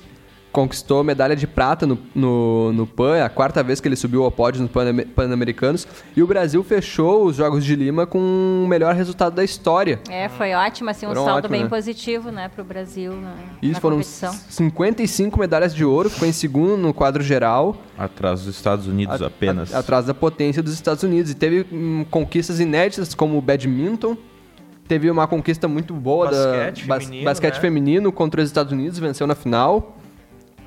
conquistou 0.55 1.03
medalha 1.03 1.35
de 1.35 1.45
prata 1.45 1.85
no, 1.85 1.99
no, 2.15 2.71
no 2.71 2.87
PAN, 2.87 3.17
é 3.17 3.21
a 3.21 3.27
quarta 3.27 3.61
vez 3.61 3.81
que 3.81 3.89
ele 3.89 3.97
subiu 3.97 4.23
ao 4.23 4.31
pódio 4.31 4.61
nos 4.61 4.71
Pan-Americanos. 4.71 5.85
E 6.15 6.23
o 6.23 6.27
Brasil 6.27 6.63
fechou 6.63 7.25
os 7.25 7.35
Jogos 7.35 7.65
de 7.65 7.75
Lima 7.75 8.07
com 8.07 8.63
o 8.63 8.65
melhor 8.65 8.95
resultado 8.95 9.35
da 9.35 9.43
história. 9.43 9.99
É, 10.09 10.29
foi 10.29 10.53
ótimo, 10.53 10.89
assim, 10.89 11.07
um 11.07 11.09
foram 11.09 11.25
saldo 11.25 11.39
ótimo, 11.39 11.51
bem 11.51 11.63
né? 11.63 11.69
positivo 11.69 12.31
né, 12.31 12.47
para 12.47 12.61
o 12.61 12.65
Brasil 12.65 13.11
na, 13.11 13.33
Isso, 13.61 13.73
na 13.73 13.79
foram 13.81 13.97
competição. 13.97 14.33
55 14.33 15.37
medalhas 15.37 15.75
de 15.75 15.83
ouro, 15.83 16.09
ficou 16.09 16.25
em 16.25 16.31
segundo 16.31 16.77
no 16.77 16.93
quadro 16.93 17.21
geral. 17.21 17.75
Atrás 17.97 18.45
dos 18.45 18.55
Estados 18.55 18.87
Unidos 18.87 19.21
a, 19.21 19.27
apenas. 19.27 19.73
A, 19.73 19.79
atrás 19.79 20.05
da 20.05 20.13
potência 20.13 20.63
dos 20.63 20.71
Estados 20.71 21.03
Unidos. 21.03 21.31
E 21.31 21.35
teve 21.35 21.67
hum, 21.69 22.05
conquistas 22.09 22.61
inéditas 22.61 23.13
como 23.13 23.37
o 23.37 23.41
badminton, 23.41 24.15
teve 24.87 25.11
uma 25.11 25.27
conquista 25.27 25.67
muito 25.67 25.93
boa 25.93 26.27
basquete 26.27 26.87
da 26.87 26.99
feminino, 27.01 27.25
basquete 27.25 27.55
né? 27.55 27.59
feminino 27.59 28.11
contra 28.13 28.41
os 28.41 28.47
Estados 28.47 28.71
Unidos, 28.71 28.97
venceu 28.97 29.27
na 29.27 29.35
final. 29.35 29.97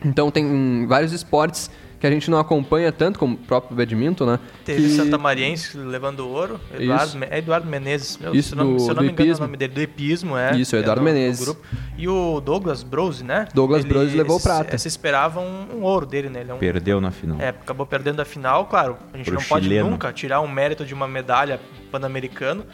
Então 0.05 0.31
tem 0.31 0.87
vários 0.87 1.13
esportes 1.13 1.71
que 1.99 2.07
a 2.07 2.11
gente 2.11 2.31
não 2.31 2.39
acompanha 2.39 2.93
tanto 2.93 3.19
como 3.19 3.35
o 3.35 3.39
próprio 3.39 3.77
badminton, 3.77 4.25
né? 4.25 4.39
Teve 4.65 4.83
que... 4.83 4.91
Santa 4.91 5.19
Mariense 5.19 5.77
levando 5.77 6.29
ouro, 6.29 6.61
Eduardo, 6.73 7.25
é 7.29 7.39
Eduardo 7.39 7.69
Menezes, 7.69 8.17
meu, 8.19 8.35
Isso 8.35 8.51
se, 8.51 8.55
não, 8.55 8.75
do, 8.75 8.81
se 8.81 8.89
eu 8.89 8.95
não 8.95 9.03
me 9.03 9.11
engano 9.11 9.33
é 9.33 9.35
o 9.35 9.41
nome 9.41 9.57
dele, 9.57 9.73
do 9.75 9.81
Epismo, 9.81 10.37
é. 10.37 10.57
Isso, 10.57 10.77
é 10.77 10.79
Eduardo 10.81 11.03
é 11.03 11.05
Menezes. 11.05 11.45
grupo. 11.45 11.61
E 11.97 12.09
o 12.09 12.41
Douglas 12.41 12.83
Brose, 12.83 13.25
né? 13.25 13.49
Douglas 13.53 13.85
Ele, 13.85 13.93
Brose 13.93 14.17
levou 14.17 14.39
prata. 14.39 14.79
Se 14.79 14.87
esperava 14.87 15.41
um, 15.41 15.79
um, 15.79 15.83
ouro 15.83 16.07
dele, 16.07 16.29
né? 16.29 16.41
Ele 16.41 16.51
é 16.53 16.55
um, 16.55 16.59
Perdeu 16.59 17.01
na 17.01 17.11
final. 17.11 17.41
É, 17.41 17.49
acabou 17.49 17.85
perdendo 17.85 18.21
a 18.21 18.25
final, 18.25 18.67
claro. 18.67 18.97
A 19.13 19.17
gente 19.17 19.27
Pro 19.27 19.35
não 19.35 19.43
pode 19.43 19.69
nunca 19.83 20.13
tirar 20.13 20.41
um 20.41 20.49
mérito 20.49 20.85
de 20.85 20.95
uma 20.95 21.09
medalha 21.09 21.61
pan-americano, 21.91 22.65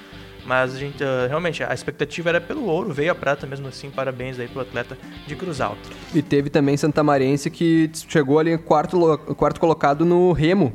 mas 0.46 0.74
a 0.74 0.78
gente, 0.78 1.02
uh, 1.02 1.28
realmente, 1.28 1.62
a 1.62 1.72
expectativa 1.72 2.28
era 2.28 2.40
pelo 2.40 2.64
ouro, 2.64 2.92
veio 2.92 3.12
a 3.12 3.14
prata 3.14 3.46
mesmo 3.46 3.66
assim. 3.66 3.90
Parabéns 3.90 4.38
aí 4.38 4.48
pro 4.48 4.60
atleta 4.60 4.96
de 5.26 5.34
Cruz 5.34 5.60
Alta. 5.60 5.88
E 6.14 6.22
teve 6.22 6.50
também 6.50 6.76
Santa 6.76 7.02
Mariense 7.02 7.50
que 7.50 7.90
chegou 8.08 8.38
ali 8.38 8.56
quarto, 8.58 9.18
quarto 9.36 9.60
colocado 9.60 10.04
no 10.04 10.32
Remo. 10.32 10.72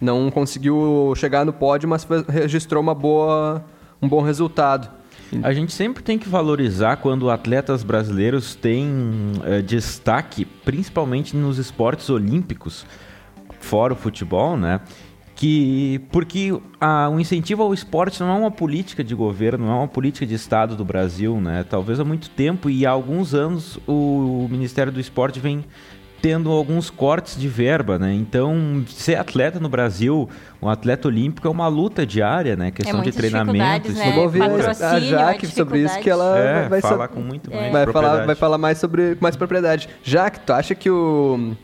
Não 0.00 0.30
conseguiu 0.30 1.14
chegar 1.16 1.44
no 1.44 1.52
pódio, 1.52 1.88
mas 1.88 2.06
registrou 2.28 2.82
uma 2.82 2.94
boa, 2.94 3.64
um 4.02 4.08
bom 4.08 4.20
resultado. 4.20 4.90
A 5.42 5.52
gente 5.52 5.72
sempre 5.72 6.02
tem 6.02 6.18
que 6.18 6.28
valorizar 6.28 6.96
quando 6.96 7.30
atletas 7.30 7.82
brasileiros 7.82 8.54
têm 8.54 8.88
uh, 9.38 9.62
destaque, 9.62 10.44
principalmente 10.44 11.34
nos 11.36 11.58
esportes 11.58 12.10
olímpicos, 12.10 12.86
fora 13.58 13.94
o 13.94 13.96
futebol, 13.96 14.56
né? 14.56 14.80
Que 15.34 16.00
porque 16.10 16.56
a, 16.80 17.08
o 17.08 17.18
incentivo 17.18 17.62
ao 17.62 17.74
esporte 17.74 18.20
não 18.20 18.30
é 18.30 18.38
uma 18.38 18.50
política 18.50 19.02
de 19.02 19.14
governo, 19.14 19.66
não 19.66 19.72
é 19.72 19.76
uma 19.78 19.88
política 19.88 20.24
de 20.24 20.34
Estado 20.34 20.76
do 20.76 20.84
Brasil, 20.84 21.40
né? 21.40 21.64
Talvez 21.68 21.98
há 21.98 22.04
muito 22.04 22.30
tempo 22.30 22.70
e 22.70 22.86
há 22.86 22.90
alguns 22.90 23.34
anos 23.34 23.78
o, 23.86 24.44
o 24.44 24.48
Ministério 24.50 24.92
do 24.92 25.00
Esporte 25.00 25.40
vem 25.40 25.64
tendo 26.24 26.50
alguns 26.50 26.88
cortes 26.88 27.38
de 27.38 27.46
verba, 27.48 27.98
né? 27.98 28.14
Então, 28.14 28.82
ser 28.88 29.16
atleta 29.16 29.60
no 29.60 29.68
Brasil, 29.68 30.26
um 30.62 30.70
atleta 30.70 31.06
olímpico 31.06 31.46
é 31.46 31.50
uma 31.50 31.68
luta 31.68 32.06
diária, 32.06 32.56
né? 32.56 32.70
Questão 32.70 33.00
é 33.00 33.02
de 33.02 33.12
treinamento. 33.12 33.92
Né? 33.92 34.12
Vou 34.12 34.22
ouvir 34.22 34.42
a 34.42 35.00
Jaque 35.00 35.46
sobre 35.46 35.80
isso 35.80 35.98
que 35.98 36.08
ela 36.08 36.38
é, 36.38 36.66
vai 36.66 36.80
falar 36.80 37.08
com 37.08 37.20
muito 37.20 37.50
mais 37.50 37.70
vai 37.70 37.92
falar, 37.92 38.24
vai 38.24 38.34
falar 38.34 38.56
mais 38.56 38.78
sobre 38.78 39.18
mais 39.20 39.36
propriedade. 39.36 39.86
Jaque, 40.02 40.40
tu 40.40 40.54
acha 40.54 40.74
que 40.74 40.88
o 40.88 41.54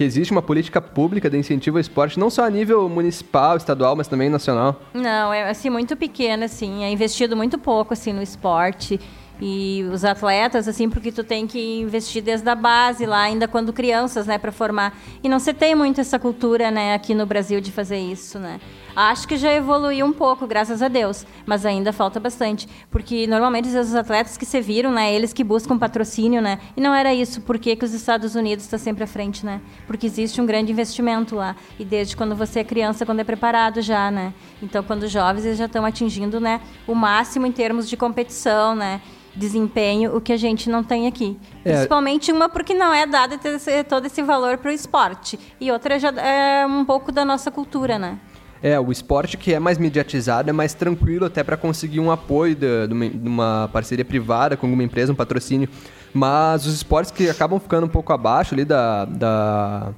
que 0.00 0.04
existe 0.04 0.32
uma 0.32 0.40
política 0.40 0.80
pública 0.80 1.28
de 1.28 1.36
incentivo 1.36 1.76
ao 1.76 1.80
esporte, 1.82 2.18
não 2.18 2.30
só 2.30 2.46
a 2.46 2.48
nível 2.48 2.88
municipal, 2.88 3.58
estadual, 3.58 3.94
mas 3.94 4.08
também 4.08 4.30
nacional? 4.30 4.80
Não, 4.94 5.30
é 5.30 5.50
assim 5.50 5.68
muito 5.68 5.94
pequena, 5.94 6.46
assim, 6.46 6.84
é 6.84 6.90
investido 6.90 7.36
muito 7.36 7.58
pouco 7.58 7.92
assim 7.92 8.10
no 8.10 8.22
esporte 8.22 8.98
e 9.40 9.84
os 9.90 10.04
atletas 10.04 10.68
assim 10.68 10.90
porque 10.90 11.10
tu 11.10 11.24
tem 11.24 11.46
que 11.46 11.80
investir 11.80 12.22
desde 12.22 12.48
a 12.48 12.54
base 12.54 13.06
lá 13.06 13.22
ainda 13.22 13.48
quando 13.48 13.72
crianças 13.72 14.26
né 14.26 14.36
para 14.36 14.52
formar. 14.52 14.96
E 15.22 15.28
não 15.28 15.38
se 15.38 15.54
tem 15.54 15.74
muito 15.74 16.00
essa 16.00 16.18
cultura 16.18 16.70
né 16.70 16.94
aqui 16.94 17.14
no 17.14 17.24
Brasil 17.24 17.60
de 17.60 17.72
fazer 17.72 17.98
isso 17.98 18.38
né. 18.38 18.60
Acho 18.94 19.26
que 19.26 19.36
já 19.36 19.52
evoluiu 19.52 20.04
um 20.04 20.12
pouco 20.12 20.46
graças 20.46 20.82
a 20.82 20.88
Deus 20.88 21.24
mas 21.46 21.64
ainda 21.64 21.92
falta 21.92 22.20
bastante. 22.20 22.68
Porque 22.90 23.26
normalmente 23.26 23.68
os 23.68 23.94
atletas 23.94 24.36
que 24.36 24.44
se 24.44 24.60
viram 24.60 24.92
né 24.92 25.12
eles 25.14 25.32
que 25.32 25.42
buscam 25.42 25.78
patrocínio 25.78 26.42
né. 26.42 26.58
E 26.76 26.80
não 26.80 26.94
era 26.94 27.14
isso 27.14 27.40
por 27.40 27.58
que 27.58 27.78
os 27.82 27.94
Estados 27.94 28.34
Unidos 28.34 28.64
está 28.64 28.76
sempre 28.76 29.04
à 29.04 29.06
frente 29.06 29.46
né. 29.46 29.60
Porque 29.86 30.06
existe 30.06 30.40
um 30.40 30.46
grande 30.46 30.70
investimento 30.70 31.34
lá. 31.34 31.56
E 31.78 31.84
desde 31.84 32.14
quando 32.14 32.36
você 32.36 32.60
é 32.60 32.64
criança 32.64 33.06
quando 33.06 33.20
é 33.20 33.24
preparado 33.24 33.80
já 33.80 34.10
né. 34.10 34.34
Então 34.62 34.82
quando 34.82 35.08
jovens 35.08 35.46
eles 35.46 35.56
já 35.56 35.64
estão 35.64 35.86
atingindo 35.86 36.38
né 36.38 36.60
o 36.86 36.94
máximo 36.94 37.46
em 37.46 37.52
termos 37.52 37.88
de 37.88 37.96
competição 37.96 38.74
né 38.74 39.00
desempenho, 39.34 40.16
o 40.16 40.20
que 40.20 40.32
a 40.32 40.36
gente 40.36 40.68
não 40.68 40.82
tem 40.82 41.06
aqui. 41.06 41.38
É. 41.64 41.72
Principalmente 41.72 42.32
uma 42.32 42.48
porque 42.48 42.74
não 42.74 42.92
é 42.92 43.06
dado 43.06 43.38
todo 43.88 44.06
esse 44.06 44.22
valor 44.22 44.58
para 44.58 44.70
o 44.70 44.72
esporte. 44.72 45.38
E 45.60 45.70
outra 45.70 45.98
já 45.98 46.10
é 46.10 46.66
um 46.66 46.84
pouco 46.84 47.12
da 47.12 47.24
nossa 47.24 47.50
cultura, 47.50 47.98
né? 47.98 48.18
É, 48.62 48.78
o 48.78 48.92
esporte 48.92 49.38
que 49.38 49.54
é 49.54 49.58
mais 49.58 49.78
mediatizado 49.78 50.50
é 50.50 50.52
mais 50.52 50.74
tranquilo 50.74 51.24
até 51.24 51.42
para 51.42 51.56
conseguir 51.56 51.98
um 51.98 52.10
apoio 52.10 52.54
de, 52.54 52.88
de, 52.88 52.92
uma, 52.92 53.08
de, 53.08 53.28
uma, 53.28 53.70
parceria 53.72 54.04
privada 54.04 54.54
com 54.56 54.66
alguma 54.66 54.82
empresa, 54.82 55.12
um 55.12 55.14
patrocínio. 55.16 55.68
Mas 56.12 56.66
os 56.66 56.74
esportes 56.74 57.10
que 57.10 57.30
acabam 57.30 57.58
ficando 57.58 57.86
um 57.86 57.88
pouco 57.88 58.12
abaixo 58.12 58.54
ali 58.54 58.64
da, 58.64 59.06
da, 59.06 59.92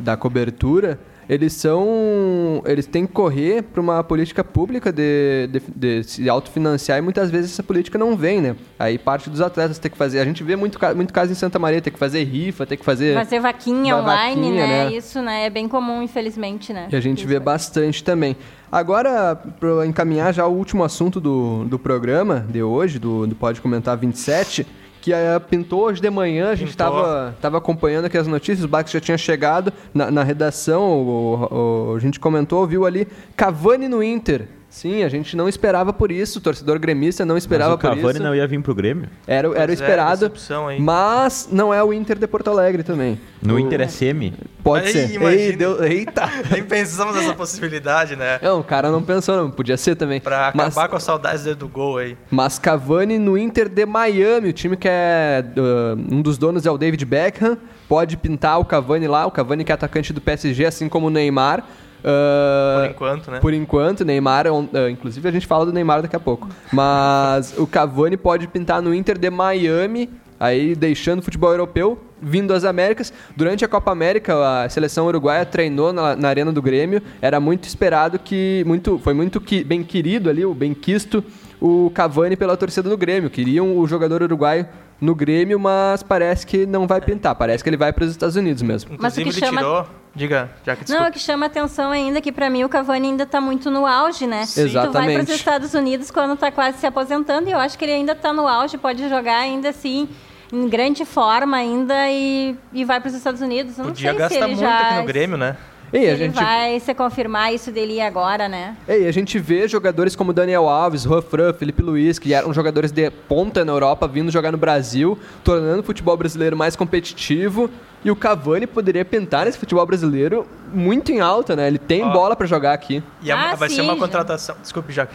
da 0.00 0.16
cobertura 0.16 0.98
eles 1.28 1.52
são. 1.52 2.62
Eles 2.64 2.86
têm 2.86 3.06
que 3.06 3.12
correr 3.12 3.62
para 3.62 3.80
uma 3.80 4.02
política 4.02 4.42
pública 4.42 4.90
de, 4.90 5.48
de, 5.48 5.62
de 5.74 6.04
se 6.04 6.28
autofinanciar 6.28 6.98
e 6.98 7.02
muitas 7.02 7.30
vezes 7.30 7.52
essa 7.52 7.62
política 7.62 7.98
não 7.98 8.16
vem, 8.16 8.40
né? 8.40 8.56
Aí 8.78 8.96
parte 8.96 9.28
dos 9.28 9.40
atletas 9.40 9.78
tem 9.78 9.90
que 9.90 9.98
fazer. 9.98 10.20
A 10.20 10.24
gente 10.24 10.42
vê 10.42 10.56
muito, 10.56 10.78
muito 10.96 11.12
caso 11.12 11.30
em 11.30 11.34
Santa 11.34 11.58
Maria, 11.58 11.82
tem 11.82 11.92
que 11.92 11.98
fazer 11.98 12.24
rifa, 12.24 12.64
tem 12.64 12.78
que 12.78 12.84
fazer. 12.84 13.14
Fazer 13.14 13.40
vaquinha 13.40 13.96
online, 13.96 14.40
vaquinha, 14.40 14.66
né? 14.66 14.84
né? 14.84 14.92
Isso, 14.96 15.20
né? 15.20 15.46
É 15.46 15.50
bem 15.50 15.68
comum, 15.68 16.02
infelizmente, 16.02 16.72
né? 16.72 16.88
E 16.90 16.96
a 16.96 17.00
gente 17.00 17.18
Isso 17.18 17.28
vê 17.28 17.36
é. 17.36 17.40
bastante 17.40 18.02
também. 18.02 18.34
Agora, 18.70 19.34
para 19.34 19.86
encaminhar 19.86 20.32
já 20.32 20.46
o 20.46 20.52
último 20.52 20.84
assunto 20.84 21.20
do, 21.20 21.64
do 21.64 21.78
programa 21.78 22.46
de 22.48 22.62
hoje, 22.62 22.98
do, 22.98 23.26
do 23.26 23.34
Pode 23.34 23.60
Comentar 23.60 23.96
27, 23.96 24.66
que 25.08 25.14
eh, 25.14 25.38
pintou 25.38 25.84
hoje 25.84 26.00
de 26.02 26.10
manhã, 26.10 26.50
a 26.50 26.54
gente 26.54 26.68
estava 26.68 27.34
tava 27.40 27.56
acompanhando 27.58 28.04
aqui 28.04 28.18
as 28.18 28.26
notícias, 28.26 28.62
o 28.64 28.68
Bax 28.68 28.90
já 28.90 29.00
tinha 29.00 29.16
chegado 29.16 29.72
na, 29.94 30.10
na 30.10 30.22
redação, 30.22 30.82
o- 31.02 31.90
o- 31.92 31.94
a 31.96 31.98
gente 31.98 32.20
comentou, 32.20 32.66
viu 32.66 32.84
ali, 32.84 33.08
Cavani 33.34 33.88
no 33.88 34.02
Inter. 34.02 34.46
Sim, 34.70 35.02
a 35.02 35.08
gente 35.08 35.34
não 35.34 35.48
esperava 35.48 35.94
por 35.94 36.12
isso, 36.12 36.38
o 36.38 36.42
torcedor 36.42 36.78
gremista 36.78 37.24
não 37.24 37.38
esperava 37.38 37.70
Mas 37.70 37.78
o 37.78 37.82
Cavani 37.82 38.02
por 38.02 38.10
isso. 38.14 38.22
não 38.22 38.34
ia 38.34 38.46
vir 38.46 38.60
pro 38.62 38.74
Grêmio? 38.74 39.08
Era, 39.26 39.48
era 39.56 39.70
o 39.70 39.70
é, 39.70 39.74
esperado, 39.74 40.28
decepção 40.28 40.68
aí. 40.68 40.78
mas 40.78 41.48
não 41.50 41.72
é 41.72 41.82
o 41.82 41.90
Inter 41.92 42.18
de 42.18 42.26
Porto 42.26 42.48
Alegre 42.50 42.82
também. 42.82 43.18
No 43.42 43.54
O- 43.54 43.58
Inter 43.58 43.80
é 43.80 43.88
semi? 43.88 44.34
Pode 44.62 44.86
Aí, 44.88 44.92
ser. 44.92 45.22
Ei, 45.22 45.56
deu- 45.56 45.82
eita! 45.82 46.28
Nem 46.52 46.62
pensamos 46.62 47.16
nessa 47.16 47.32
possibilidade, 47.34 48.14
né? 48.14 48.38
Não, 48.42 48.60
o 48.60 48.64
cara 48.64 48.90
não 48.90 49.02
pensou, 49.02 49.36
não. 49.36 49.50
Podia 49.50 49.76
ser 49.78 49.94
também. 49.96 50.20
Pra 50.20 50.52
Mas- 50.54 50.66
acabar 50.76 50.88
com 50.88 50.96
as 50.96 51.02
saudades 51.02 51.44
dele 51.44 51.56
do 51.56 51.66
gol 51.68 51.96
aí. 51.96 52.16
Mas 52.30 52.58
Cavani 52.58 53.18
no 53.18 53.38
Inter 53.38 53.70
de 53.70 53.86
Miami, 53.86 54.50
o 54.50 54.52
time 54.52 54.76
que 54.76 54.86
é. 54.88 55.42
uh, 55.56 56.14
um 56.14 56.20
dos 56.20 56.36
donos 56.36 56.66
é 56.66 56.70
o 56.70 56.76
David 56.76 57.02
Beckham. 57.06 57.56
Pode 57.88 58.18
pintar 58.18 58.60
o 58.60 58.66
Cavani 58.66 59.08
lá, 59.08 59.24
o 59.24 59.30
Cavani 59.30 59.64
que 59.64 59.72
é 59.72 59.74
atacante 59.74 60.12
do 60.12 60.20
PSG, 60.20 60.66
assim 60.66 60.88
como 60.90 61.06
o 61.06 61.10
Neymar. 61.10 61.64
Uh, 61.98 62.80
Por 62.80 62.90
enquanto, 62.90 63.30
né? 63.30 63.40
Por 63.40 63.54
enquanto, 63.54 64.04
Neymar, 64.04 64.46
uh, 64.46 64.88
inclusive 64.90 65.28
a 65.28 65.32
gente 65.32 65.46
fala 65.46 65.66
do 65.66 65.72
Neymar 65.72 66.02
daqui 66.02 66.16
a 66.16 66.20
pouco. 66.20 66.48
Mas 66.72 67.54
o 67.58 67.66
Cavani 67.66 68.16
pode 68.16 68.46
pintar 68.46 68.80
no 68.80 68.94
Inter 68.94 69.18
de 69.18 69.30
Miami, 69.30 70.08
aí 70.38 70.74
deixando 70.74 71.18
o 71.18 71.22
futebol 71.22 71.50
europeu, 71.50 71.98
vindo 72.20 72.52
às 72.54 72.64
Américas. 72.64 73.12
Durante 73.36 73.64
a 73.64 73.68
Copa 73.68 73.90
América, 73.90 74.64
a 74.64 74.68
seleção 74.68 75.06
uruguaia 75.06 75.44
treinou 75.44 75.92
na, 75.92 76.14
na 76.16 76.28
arena 76.28 76.52
do 76.52 76.62
Grêmio. 76.62 77.02
Era 77.20 77.40
muito 77.40 77.64
esperado 77.64 78.18
que, 78.18 78.62
muito, 78.66 78.98
foi 78.98 79.14
muito 79.14 79.40
que, 79.40 79.64
bem 79.64 79.82
querido 79.82 80.30
ali, 80.30 80.44
o 80.44 80.54
bem 80.54 80.74
quisto, 80.74 81.22
o 81.60 81.90
Cavani 81.94 82.36
pela 82.36 82.56
torcida 82.56 82.88
do 82.88 82.96
Grêmio. 82.96 83.28
Queriam 83.30 83.76
o 83.76 83.86
jogador 83.86 84.22
uruguaio 84.22 84.66
no 85.00 85.14
Grêmio, 85.14 85.58
mas 85.60 86.02
parece 86.02 86.44
que 86.46 86.66
não 86.66 86.86
vai 86.86 87.00
pintar. 87.00 87.34
Parece 87.34 87.62
que 87.62 87.70
ele 87.70 87.76
vai 87.76 87.92
para 87.92 88.04
os 88.04 88.10
Estados 88.10 88.34
Unidos 88.36 88.62
mesmo. 88.62 88.96
Mas 88.98 89.12
o 89.14 89.16
que 89.16 89.22
ele 89.28 89.32
chama- 89.32 89.60
tirou. 89.60 89.86
Diga, 90.14 90.50
já 90.64 90.74
que 90.74 90.90
Não, 90.90 91.08
o 91.08 91.12
que 91.12 91.18
chama 91.18 91.46
atenção 91.46 91.90
ainda 91.90 92.18
é 92.18 92.20
que 92.20 92.32
pra 92.32 92.50
mim 92.50 92.64
o 92.64 92.68
Cavani 92.68 93.08
ainda 93.08 93.26
tá 93.26 93.40
muito 93.40 93.70
no 93.70 93.86
auge, 93.86 94.26
né? 94.26 94.44
Sim. 94.46 94.66
Tu 94.66 94.72
vai 94.72 94.82
Exatamente. 94.84 95.14
para 95.14 95.22
os 95.22 95.38
Estados 95.38 95.74
Unidos 95.74 96.10
quando 96.10 96.36
tá 96.36 96.50
quase 96.50 96.78
se 96.78 96.86
aposentando 96.86 97.48
e 97.48 97.52
eu 97.52 97.58
acho 97.58 97.78
que 97.78 97.84
ele 97.84 97.92
ainda 97.92 98.14
tá 98.14 98.32
no 98.32 98.48
auge, 98.48 98.76
pode 98.76 99.08
jogar 99.08 99.38
ainda 99.38 99.68
assim 99.68 100.08
em 100.52 100.68
grande 100.68 101.04
forma 101.04 101.56
ainda 101.56 102.10
e, 102.10 102.56
e 102.72 102.84
vai 102.84 103.00
para 103.00 103.08
os 103.08 103.14
Estados 103.14 103.40
Unidos. 103.40 103.78
Eu 103.78 103.84
não 103.84 103.92
Podia 103.92 104.10
sei 104.10 104.14
se 104.14 104.18
gastar 104.18 104.36
ele 104.36 104.46
muito 104.46 104.60
já 104.60 104.78
aqui 104.80 104.94
no 105.00 105.04
Grêmio, 105.04 105.36
né? 105.36 105.56
E 105.92 106.00
se 106.00 106.10
a 106.10 106.16
gente 106.16 106.34
vai 106.34 106.80
se 106.80 106.94
confirmar 106.94 107.54
isso 107.54 107.72
dele 107.72 108.00
agora, 108.00 108.46
né? 108.46 108.76
Ei, 108.86 109.06
a 109.06 109.12
gente 109.12 109.38
vê 109.38 109.66
jogadores 109.66 110.14
como 110.14 110.34
Daniel 110.34 110.68
Alves, 110.68 111.02
Juan 111.02 111.22
Fran, 111.22 111.52
Felipe 111.54 111.82
Luiz, 111.82 112.18
que 112.18 112.34
eram 112.34 112.52
jogadores 112.52 112.92
de 112.92 113.10
ponta 113.10 113.64
na 113.64 113.72
Europa, 113.72 114.06
vindo 114.06 114.30
jogar 114.30 114.52
no 114.52 114.58
Brasil, 114.58 115.18
tornando 115.42 115.80
o 115.80 115.82
futebol 115.82 116.16
brasileiro 116.16 116.56
mais 116.56 116.76
competitivo. 116.76 117.70
E 118.04 118.10
o 118.10 118.16
Cavani 118.16 118.66
poderia 118.66 119.04
pintar 119.04 119.44
nesse 119.46 119.58
futebol 119.58 119.84
brasileiro 119.84 120.46
muito 120.72 121.10
em 121.10 121.20
alta, 121.20 121.56
né? 121.56 121.66
Ele 121.66 121.78
tem 121.78 122.02
Ó. 122.04 122.10
bola 122.12 122.36
pra 122.36 122.46
jogar 122.46 122.72
aqui. 122.72 123.02
E 123.22 123.30
a- 123.32 123.50
Ah, 123.52 123.54
vai 123.56 123.68
ser 123.68 123.76
sim, 123.76 123.80
uma 123.82 123.94
já. 123.94 124.00
contratação. 124.00 124.56
Desculpe, 124.62 124.92
Jaque. 124.92 125.14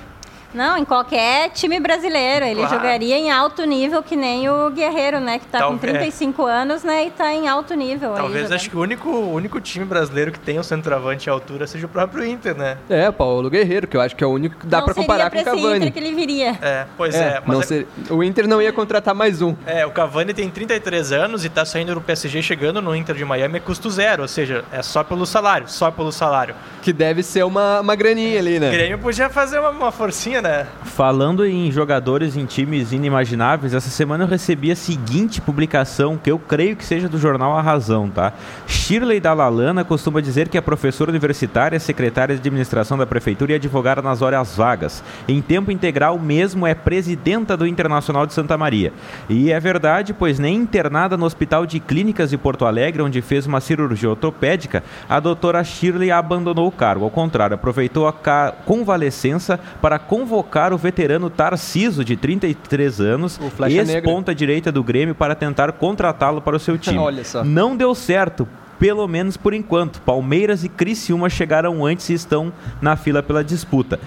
Não, 0.54 0.78
em 0.78 0.86
qualquer 0.86 1.50
time 1.52 1.80
brasileiro. 1.80 2.46
Ele 2.46 2.56
Claro. 2.62 2.76
jogaria 2.76 3.18
em 3.18 3.32
alto 3.32 3.64
nível, 3.66 4.04
que 4.04 4.16
nem 4.16 4.50
o 4.50 4.70
Guerreiro, 4.70 5.20
né? 5.20 5.40
Que 5.40 5.48
tá 5.48 5.60
com 5.60 5.78
Talvez- 5.78 5.94
35 5.94 6.46
anos, 6.46 6.84
né? 6.84 7.06
E 7.08 7.12
tá 7.12 7.34
em 7.34 7.48
alto 7.48 7.74
nível. 7.74 8.14
Talvez 8.14 8.52
acho 8.52 8.70
que 8.70 8.78
o 8.78 8.82
único, 8.82 9.10
o 9.10 9.34
único 9.34 9.60
time 9.60 9.86
brasileiro 9.86 10.32
que 10.32 10.40
tem 10.40 10.60
um 10.60 10.64
centroavante 10.64 11.30
à 11.30 11.34
altura 11.34 11.66
seja 11.68 11.86
o 11.86 11.90
próprio 11.90 12.26
Inter, 12.26 12.56
né? 12.56 12.78
É, 12.90 13.10
Paulo 13.12 13.50
Guerreiro, 13.50 13.88
que 13.88 13.98
eu 13.98 14.02
acho 14.02 14.16
que 14.16 14.24
é 14.24 14.28
o 14.28 14.32
único 14.32 14.58
que 14.60 14.68
dá 14.68 14.78
Não 14.80 14.86
pra 14.86 14.94
comparar 14.94 15.30
com 15.30 15.38
seria 15.38 15.42
o 15.42 15.56
pra 15.56 15.62
Cavani. 15.64 15.78
Inter 15.88 15.92
que 15.94 16.00
ele 16.00 16.16
viria. 16.16 16.58
É, 16.62 16.86
pois 16.98 17.16
É, 17.16 17.20
é. 17.38 17.42
não 17.46 17.60
é- 17.62 17.64
ser- 17.64 17.88
O 18.10 18.24
Inter 18.24 18.48
não 18.48 18.62
ia 18.62 18.72
contratar 18.72 19.16
mais 19.16 19.42
um. 19.42 19.56
É, 19.66 19.86
o 19.86 19.92
Cavani 19.92 20.34
tem 20.34 20.50
33 20.50 21.12
anos 21.12 21.44
e 21.46 21.50
tá 21.50 21.66
saindo 21.66 21.94
do 21.94 22.02
PSG 22.02 22.42
chegando 22.42 22.82
no 22.82 22.96
Inter 22.96 23.16
de 23.16 23.26
Miami 23.26 23.58
a 23.58 23.62
custo 23.62 23.90
zero, 23.90 24.22
ou 24.22 24.28
seja, 24.28 24.64
é 24.72 24.82
só 24.82 25.04
pelo 25.04 25.26
salário, 25.26 25.68
só 25.70 25.90
pelo 25.92 26.12
salário. 26.12 26.56
Que 26.82 26.92
deve 26.94 27.24
ser 27.24 27.44
uma, 27.44 27.80
uma 27.82 27.96
graninha 27.96 28.40
ali, 28.40 28.58
O 28.58 28.60
né? 28.60 28.72
Grêmio 28.72 29.00
podia 29.00 29.30
fazer 29.30 29.60
uma, 29.60 29.70
uma 29.70 29.92
forcinha, 29.92 30.42
né? 30.44 30.68
Falando 30.84 31.46
em 31.46 31.72
jogadores 31.72 32.36
em 32.36 32.46
times 32.46 32.92
inimagináveis, 32.92 33.74
essa 33.74 33.90
semana 33.90 34.26
eu 34.26 34.28
recebi 34.28 34.70
a 34.72 34.76
seguinte 34.76 35.42
publicação, 35.42 36.18
que 36.18 36.30
eu 36.30 36.38
creio 36.38 36.76
que 36.76 36.86
seja 36.86 37.08
do 37.08 37.18
jornal 37.18 37.58
A 37.58 37.62
Razão, 37.62 38.10
tá? 38.10 38.34
Shirley 38.68 39.20
Dalalana 39.20 39.84
costuma 39.84 40.22
dizer 40.22 40.50
que 40.50 40.58
é 40.58 40.62
professora 40.62 41.10
universitária, 41.10 41.80
secretária 41.80 42.36
de 42.36 42.42
administração 42.42 42.98
da 42.98 43.08
prefeitura 43.08 43.54
e 43.54 43.56
advogada 43.56 44.02
nas 44.02 44.22
horas 44.22 44.56
vagas. 44.56 45.02
Em 45.28 45.42
tempo 45.42 45.72
integral 45.72 46.20
mesmo 46.20 46.68
é 46.68 46.76
presidenta 46.76 47.56
do 47.56 47.66
Internacional 47.66 48.28
de 48.28 48.34
Santa 48.34 48.58
Maria. 48.58 48.92
E 49.30 49.52
é 49.52 49.60
verdade, 49.60 50.14
pois 50.14 50.38
nem 50.38 50.58
internada 50.58 51.16
no 51.16 51.26
Hospital 51.26 51.66
de 51.66 51.80
Clínicas 51.80 52.30
de 52.30 52.38
Porto 52.38 52.66
Alegre, 52.66 53.02
onde 53.02 53.22
fez 53.22 53.48
uma 53.48 53.62
cirurgia 53.62 54.10
ortopédica, 54.10 54.84
a 55.10 55.22
doutora 55.22 55.64
Shirley 55.64 56.12
abandonou 56.12 56.68
o 56.68 56.72
cargo. 56.72 57.06
Ao 57.06 57.12
contrário, 57.12 57.56
aproveitou 57.56 58.08
a 58.08 58.54
convalescença 58.66 59.58
para 59.82 59.98
convocar 59.98 60.33
o 60.74 60.78
veterano 60.78 61.30
Tarciso, 61.30 62.04
de 62.04 62.16
33 62.16 63.02
anos, 63.02 63.40
ex-ponta 63.68 64.34
direita 64.34 64.72
do 64.72 64.84
Grêmio, 64.84 65.16
para 65.16 65.36
tentar 65.36 65.72
contratá-lo 65.74 66.42
para 66.42 66.56
o 66.56 66.60
seu 66.60 66.78
time. 66.80 66.98
Não 67.44 67.76
deu 67.76 67.94
certo. 67.94 68.48
Pelo 68.80 69.08
menos 69.08 69.38
por 69.38 69.54
enquanto. 69.54 70.02
Palmeiras 70.02 70.64
e 70.64 70.70
Criciúma 70.70 71.30
chegaram 71.30 71.86
antes 71.86 72.10
e 72.10 72.14
estão 72.14 72.52
na 72.82 72.96
fila 72.96 73.24
pela 73.24 73.44
disputa 73.44 74.00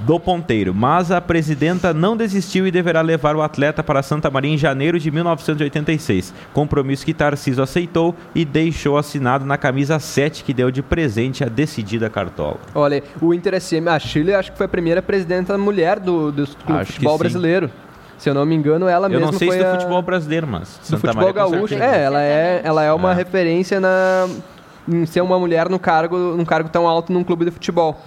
do 0.00 0.18
ponteiro. 0.18 0.74
Mas 0.74 1.10
a 1.10 1.20
presidenta 1.20 1.92
não 1.92 2.16
desistiu 2.16 2.66
e 2.66 2.70
deverá 2.70 3.00
levar 3.00 3.36
o 3.36 3.42
atleta 3.42 3.82
para 3.82 4.02
Santa 4.02 4.30
Maria 4.30 4.52
em 4.52 4.58
janeiro 4.58 4.98
de 4.98 5.10
1986. 5.10 6.32
Compromisso 6.52 7.04
que 7.04 7.14
Tarciso 7.14 7.62
aceitou 7.62 8.14
e 8.34 8.44
deixou 8.44 8.96
assinado 8.96 9.44
na 9.44 9.56
camisa 9.56 9.98
7 9.98 10.44
que 10.44 10.54
deu 10.54 10.70
de 10.70 10.82
presente 10.82 11.44
a 11.44 11.48
decidida 11.48 12.08
cartola. 12.08 12.58
Olha, 12.74 13.02
o 13.20 13.34
Inter 13.34 13.60
SM, 13.60 13.88
a 13.88 13.98
Chile 13.98 14.34
acho 14.34 14.52
que 14.52 14.58
foi 14.58 14.66
a 14.66 14.68
primeira 14.68 15.02
presidenta 15.02 15.56
mulher 15.58 15.98
do, 15.98 16.32
do 16.32 16.46
futebol 16.46 17.18
sim. 17.18 17.24
Se 18.20 18.28
eu 18.30 18.34
não 18.34 18.44
me 18.46 18.54
engano, 18.54 18.86
ela 18.86 19.06
Eu 19.06 19.10
mesma 19.10 19.32
não 19.32 19.38
sei 19.38 19.48
foi 19.48 19.56
se 19.58 19.64
do 19.64 19.68
a... 19.68 19.72
futebol 19.74 20.02
brasileiro, 20.02 20.46
mas 20.46 20.78
do 20.78 20.84
Santa 20.86 21.00
futebol 21.08 21.14
Maria 21.14 21.32
gaúcho. 21.32 21.74
É, 21.74 22.02
ela 22.04 22.22
é, 22.22 22.60
ela 22.62 22.84
é 22.84 22.92
uma 22.92 23.10
É. 23.12 23.14
referência 23.14 23.80
na 23.80 24.28
em 24.88 25.06
ser 25.06 25.20
uma 25.20 25.38
mulher 25.38 25.68
no 25.68 25.78
cargo, 25.78 26.16
num 26.36 26.44
cargo 26.44 26.68
tão 26.68 26.86
alto 26.86 27.12
num 27.12 27.22
clube 27.24 27.44
de 27.44 27.50
futebol. 27.50 27.98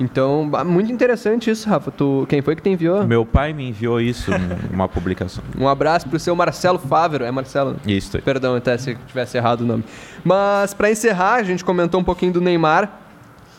Então, 0.00 0.50
muito 0.66 0.90
interessante 0.90 1.50
isso, 1.50 1.68
Rafa. 1.68 1.90
Tu, 1.92 2.26
quem 2.28 2.40
foi 2.42 2.56
que 2.56 2.62
te 2.62 2.70
enviou? 2.70 3.04
Meu 3.06 3.24
pai 3.24 3.52
me 3.52 3.68
enviou 3.68 4.00
isso, 4.00 4.32
um- 4.32 4.58
uma 4.74 4.88
publicação. 4.88 5.44
Um 5.58 5.68
abraço 5.68 6.08
pro 6.08 6.18
seu 6.18 6.34
Marcelo 6.34 6.78
Fávero. 6.78 7.24
É 7.24 7.30
Marcelo? 7.30 7.76
Isso 7.86 8.16
aí. 8.16 8.22
Perdão 8.22 8.56
até 8.56 8.76
se 8.78 8.92
eu 8.92 8.96
tivesse 9.06 9.36
errado 9.36 9.60
o 9.60 9.64
nome. 9.64 9.84
Mas 10.24 10.74
pra 10.74 10.90
encerrar, 10.90 11.34
a 11.34 11.42
gente 11.44 11.64
comentou 11.64 12.00
um 12.00 12.04
pouquinho 12.04 12.32
do 12.32 12.40
Neymar. 12.40 12.90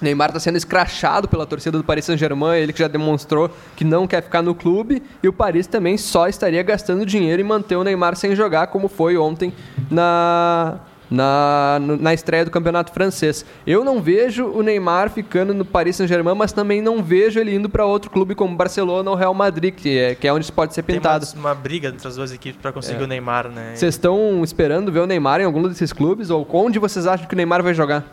Neymar 0.04 0.30
está 0.30 0.40
sendo 0.40 0.58
escrachado 0.58 1.28
pela 1.28 1.46
torcida 1.46 1.78
do 1.78 1.84
Paris 1.84 2.06
Saint-Germain, 2.06 2.58
ele 2.58 2.74
que 2.74 2.80
já 2.80 2.88
demonstrou 2.88 3.50
que 3.76 3.84
não 3.84 4.06
quer 4.06 4.22
ficar 4.22 4.42
no 4.42 4.54
clube, 4.54 5.02
e 5.22 5.28
o 5.28 5.34
Paris 5.34 5.68
também 5.68 5.98
só 5.98 6.28
estaria 6.28 6.62
gastando 6.62 7.06
dinheiro 7.06 7.42
em 7.42 7.46
manter 7.46 7.76
o 7.76 7.84
Neymar 7.84 8.16
sem 8.16 8.36
jogar, 8.36 8.68
como 8.68 8.88
foi 8.88 9.18
ontem 9.18 9.54
na, 9.90 10.80
na, 11.10 11.80
na 11.80 12.14
estreia 12.14 12.44
do 12.44 12.52
Campeonato 12.52 12.92
Francês. 12.92 13.46
Eu 13.66 13.84
não 13.86 14.02
vejo 14.02 14.48
o 14.48 14.64
Neymar 14.64 15.10
ficando 15.10 15.54
no 15.54 15.64
Paris 15.64 15.96
Saint-Germain, 15.96 16.36
mas 16.36 16.52
também 16.52 16.82
não 16.82 17.04
vejo 17.04 17.40
ele 17.40 17.56
indo 17.56 17.70
para 17.70 17.86
outro 17.86 18.10
clube 18.10 18.34
como 18.36 18.56
Barcelona 18.56 19.10
ou 19.10 19.16
Real 19.16 19.34
Madrid, 19.34 19.74
que 19.74 19.98
é, 19.98 20.16
que 20.16 20.28
é 20.28 20.34
onde 20.34 20.46
isso 20.46 20.54
pode 20.54 20.74
ser 20.74 20.82
Tem 20.84 20.96
pintado. 20.96 21.26
uma, 21.36 21.50
uma 21.50 21.56
briga 21.56 21.90
entre 21.90 22.08
as 22.08 22.16
duas 22.16 22.32
equipes 22.32 22.60
pra 22.62 22.72
conseguir 22.72 23.04
o 23.04 23.08
Neymar, 23.08 23.50
né? 23.50 23.74
Vocês 23.76 23.94
estão 23.96 24.44
esperando 24.44 24.92
ver 24.92 25.00
o 25.00 25.06
Neymar 25.06 25.40
em 25.40 25.46
algum 25.46 25.68
desses 25.68 25.94
clubes? 25.94 26.30
Ou 26.30 26.48
onde 26.52 26.80
vocês 26.80 27.06
acham 27.06 27.28
que 27.28 27.34
o 27.34 27.38
Neymar 27.38 27.62
vai 27.62 27.74
jogar? 27.74 28.04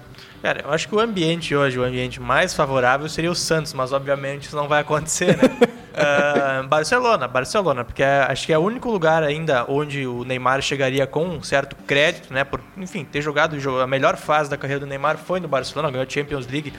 Cara, 0.43 0.63
eu 0.65 0.73
acho 0.73 0.89
que 0.89 0.95
o 0.95 1.01
ambiente 1.01 1.55
hoje, 1.55 1.79
o 1.79 1.85
ambiente 1.85 2.21
mais 2.21 2.55
favorável 2.55 3.09
seria 3.09 3.31
o 3.31 3.35
Santos, 3.35 3.75
mas 3.75 3.93
obviamente 3.93 4.45
isso 4.47 4.57
não 4.57 4.67
vai 4.69 4.81
acontecer, 4.81 5.37
né? 5.37 5.43
Ah, 5.93 6.63
Barcelona, 6.69 7.27
Barcelona, 7.27 7.85
porque 7.85 8.03
é- 8.03 8.23
acho 8.23 8.47
que 8.47 8.53
é 8.53 8.57
o 8.59 8.63
único 8.63 8.89
lugar 8.89 9.25
ainda 9.25 9.67
onde 9.69 10.07
o 10.07 10.25
Neymar 10.25 10.63
chegaria 10.63 11.05
com 11.05 11.25
um 11.27 11.43
certo 11.43 11.75
crédito, 11.85 12.33
né? 12.33 12.45
Por, 12.45 12.61
enfim, 12.77 13.05
ter 13.05 13.21
jogado 13.21 13.57
a 13.81 13.87
melhor 13.89 14.17
fase 14.17 14.49
da 14.49 14.57
carreira 14.57 14.81
do 14.81 14.87
Neymar 14.87 15.19
foi 15.19 15.41
no 15.41 15.49
Barcelona, 15.49 15.91
ganhou 15.91 16.07
a 16.07 16.09
Champions 16.09 16.47
League, 16.47 16.73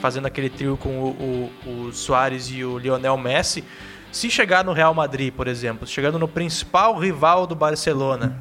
fazendo 0.00 0.26
aquele 0.26 0.48
trio 0.48 0.78
com 0.78 0.88
o, 0.98 1.50
o, 1.66 1.70
o 1.88 1.92
Soares 1.92 2.50
e 2.50 2.64
o 2.64 2.78
Lionel 2.78 3.18
Messi. 3.18 3.62
Se 4.10 4.30
chegar 4.30 4.64
no 4.64 4.72
Real 4.72 4.94
Madrid, 4.94 5.32
por 5.32 5.46
exemplo, 5.46 5.86
chegando 5.86 6.18
no 6.18 6.26
principal 6.26 6.98
rival 6.98 7.46
do 7.46 7.54
Barcelona, 7.54 8.36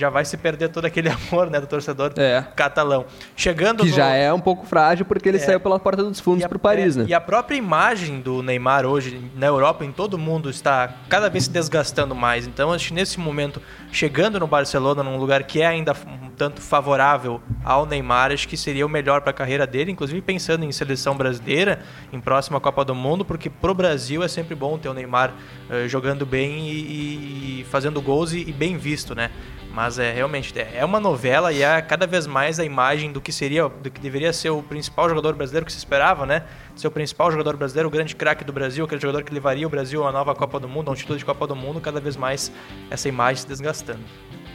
já 0.00 0.10
vai 0.10 0.24
se 0.24 0.36
perder 0.36 0.70
todo 0.70 0.84
aquele 0.86 1.08
amor 1.30 1.50
né, 1.50 1.60
do 1.60 1.66
torcedor 1.66 2.12
É. 2.16 2.42
catalão. 2.56 3.04
Chegando 3.36 3.84
Que 3.84 3.90
no- 3.90 3.94
já 3.96 4.08
é 4.08 4.32
um 4.32 4.40
pouco 4.40 4.66
frágil 4.66 5.04
porque 5.04 5.28
ele 5.28 5.36
É. 5.38 5.40
saiu 5.40 5.60
pela 5.60 5.78
porta 5.78 6.02
dos 6.02 6.18
fundos 6.18 6.42
e 6.42 6.44
a- 6.44 6.48
pro 6.48 6.58
Paris, 6.58 6.96
é, 6.96 7.00
né? 7.00 7.06
E 7.08 7.14
a 7.14 7.20
própria 7.20 7.56
imagem 7.56 8.20
do 8.20 8.42
Neymar 8.42 8.86
hoje 8.86 9.20
na 9.36 9.46
Europa, 9.46 9.84
em 9.84 9.92
todo 9.92 10.16
mundo, 10.18 10.48
está 10.50 10.94
cada 11.08 11.28
vez 11.28 11.44
se 11.44 11.50
desgastando 11.50 12.14
mais. 12.14 12.46
Então, 12.46 12.72
acho 12.72 12.88
que 12.88 12.94
nesse 12.94 13.20
momento, 13.20 13.60
chegando 13.92 14.40
no 14.40 14.46
Barcelona, 14.46 15.02
num 15.02 15.16
lugar 15.18 15.42
que 15.44 15.60
é 15.60 15.66
ainda 15.66 15.92
um 16.24 16.30
tanto 16.30 16.60
favorável 16.62 17.40
ao 17.62 17.84
Neymar, 17.84 18.32
acho 18.32 18.48
que 18.48 18.56
seria 18.56 18.86
o 18.86 18.88
melhor 18.88 19.20
para 19.20 19.30
a 19.30 19.34
carreira 19.34 19.66
dele, 19.66 19.92
inclusive 19.92 20.22
pensando 20.22 20.64
em 20.64 20.72
seleção 20.72 21.14
brasileira, 21.14 21.80
em 22.12 22.18
próxima 22.20 22.58
Copa 22.58 22.82
do 22.84 22.94
Mundo, 22.94 23.24
porque 23.24 23.50
pro 23.50 23.74
Brasil 23.74 24.22
é 24.22 24.28
sempre 24.28 24.54
bom 24.54 24.78
ter 24.78 24.88
o 24.88 24.94
Neymar 24.94 25.34
eh, 25.68 25.86
jogando 25.86 26.24
bem 26.24 26.68
e, 26.70 27.60
e 27.60 27.66
fazendo 27.70 28.00
gols 28.00 28.32
e, 28.32 28.40
e 28.48 28.52
bem 28.52 28.76
visto, 28.78 29.14
né? 29.14 29.30
Mas 29.72 29.98
é 30.00 30.12
realmente 30.12 30.52
é 30.58 30.78
é 30.78 30.84
uma 30.84 30.98
novela 30.98 31.52
e 31.52 31.62
é 31.62 31.80
cada 31.80 32.06
vez 32.06 32.26
mais 32.26 32.58
a 32.58 32.64
imagem 32.64 33.12
do 33.12 33.20
que 33.20 33.30
seria, 33.30 33.68
do 33.68 33.88
que 33.90 34.00
deveria 34.00 34.32
ser 34.32 34.50
o 34.50 34.62
principal 34.62 35.08
jogador 35.08 35.34
brasileiro 35.34 35.64
que 35.64 35.70
se 35.72 35.78
esperava, 35.78 36.26
né? 36.26 36.42
Ser 36.74 36.88
o 36.88 36.90
principal 36.90 37.30
jogador 37.30 37.56
brasileiro, 37.56 37.88
o 37.88 37.90
grande 37.90 38.16
craque 38.16 38.42
do 38.44 38.52
Brasil, 38.52 38.84
aquele 38.84 39.00
jogador 39.00 39.22
que 39.22 39.32
levaria 39.32 39.66
o 39.66 39.70
Brasil 39.70 40.02
a 40.02 40.06
uma 40.06 40.12
nova 40.12 40.34
Copa 40.34 40.58
do 40.58 40.68
Mundo, 40.68 40.88
a 40.88 40.92
um 40.92 40.94
título 40.96 41.16
de 41.18 41.24
Copa 41.24 41.46
do 41.46 41.54
Mundo, 41.54 41.80
cada 41.80 42.00
vez 42.00 42.16
mais 42.16 42.50
essa 42.90 43.08
imagem 43.08 43.42
se 43.42 43.46
desgastando. 43.48 44.00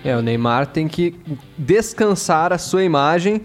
É, 0.04 0.16
o 0.16 0.22
Neymar 0.22 0.68
tem 0.68 0.88
que 0.88 1.16
descansar 1.58 2.54
a 2.54 2.58
sua 2.58 2.84
imagem 2.84 3.42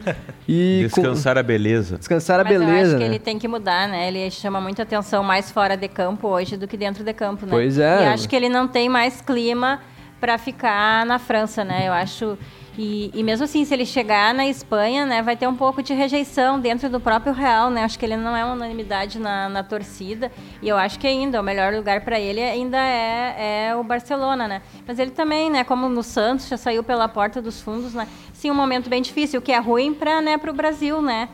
e 0.48 0.88
com- 0.92 1.00
Descansar 1.02 1.38
a 1.38 1.42
beleza. 1.42 1.96
descansar 1.96 2.40
a 2.40 2.44
Mas 2.44 2.52
eu 2.52 2.58
beleza, 2.60 2.80
acho 2.88 2.96
que 2.96 3.00
né? 3.02 3.06
ele 3.06 3.18
tem 3.18 3.38
que 3.38 3.48
mudar, 3.48 3.88
né? 3.88 4.08
Ele 4.08 4.30
chama 4.30 4.60
muita 4.60 4.82
atenção 4.82 5.22
mais 5.22 5.50
fora 5.50 5.76
de 5.76 5.88
campo 5.88 6.28
hoje 6.28 6.56
do 6.56 6.68
que 6.68 6.76
dentro 6.76 7.02
de 7.02 7.12
campo, 7.14 7.46
né? 7.46 7.52
Pois 7.52 7.78
é. 7.78 8.02
E 8.04 8.06
acho 8.08 8.28
que 8.28 8.36
ele 8.36 8.48
não 8.48 8.68
tem 8.68 8.88
mais 8.90 9.20
clima 9.22 9.80
para 10.20 10.36
ficar 10.38 11.06
na 11.06 11.18
França, 11.18 11.64
né? 11.64 11.88
Eu 11.88 11.92
acho 11.92 12.38
e, 12.78 13.10
e 13.12 13.22
mesmo 13.22 13.44
assim, 13.44 13.64
se 13.64 13.74
ele 13.74 13.84
chegar 13.84 14.32
na 14.32 14.46
Espanha, 14.46 15.04
né, 15.04 15.20
vai 15.22 15.36
ter 15.36 15.46
um 15.46 15.54
pouco 15.54 15.82
de 15.82 15.92
rejeição 15.92 16.58
dentro 16.58 16.88
do 16.88 17.00
próprio 17.00 17.32
Real, 17.32 17.70
né? 17.70 17.84
Acho 17.84 17.98
que 17.98 18.06
ele 18.06 18.16
não 18.16 18.36
é 18.36 18.44
uma 18.44 18.54
unanimidade 18.54 19.18
na, 19.18 19.48
na 19.48 19.62
torcida 19.62 20.30
e 20.62 20.68
eu 20.68 20.78
acho 20.78 20.98
que 20.98 21.06
ainda 21.06 21.40
o 21.40 21.44
melhor 21.44 21.74
lugar 21.74 22.02
para 22.02 22.18
ele 22.18 22.40
ainda 22.40 22.78
é, 22.78 23.68
é 23.68 23.76
o 23.76 23.82
Barcelona, 23.82 24.46
né? 24.46 24.62
Mas 24.86 24.98
ele 24.98 25.10
também, 25.10 25.50
né, 25.50 25.64
como 25.64 25.88
no 25.88 26.02
Santos 26.02 26.48
já 26.48 26.56
saiu 26.56 26.82
pela 26.82 27.08
porta 27.08 27.42
dos 27.42 27.60
fundos, 27.60 27.92
né? 27.92 28.06
Sim, 28.32 28.50
um 28.50 28.54
momento 28.54 28.88
bem 28.88 29.02
difícil, 29.02 29.40
o 29.40 29.42
que 29.42 29.52
é 29.52 29.58
ruim 29.58 29.92
para, 29.92 30.22
né, 30.22 30.40
o 30.42 30.52
Brasil, 30.52 31.02
né? 31.02 31.28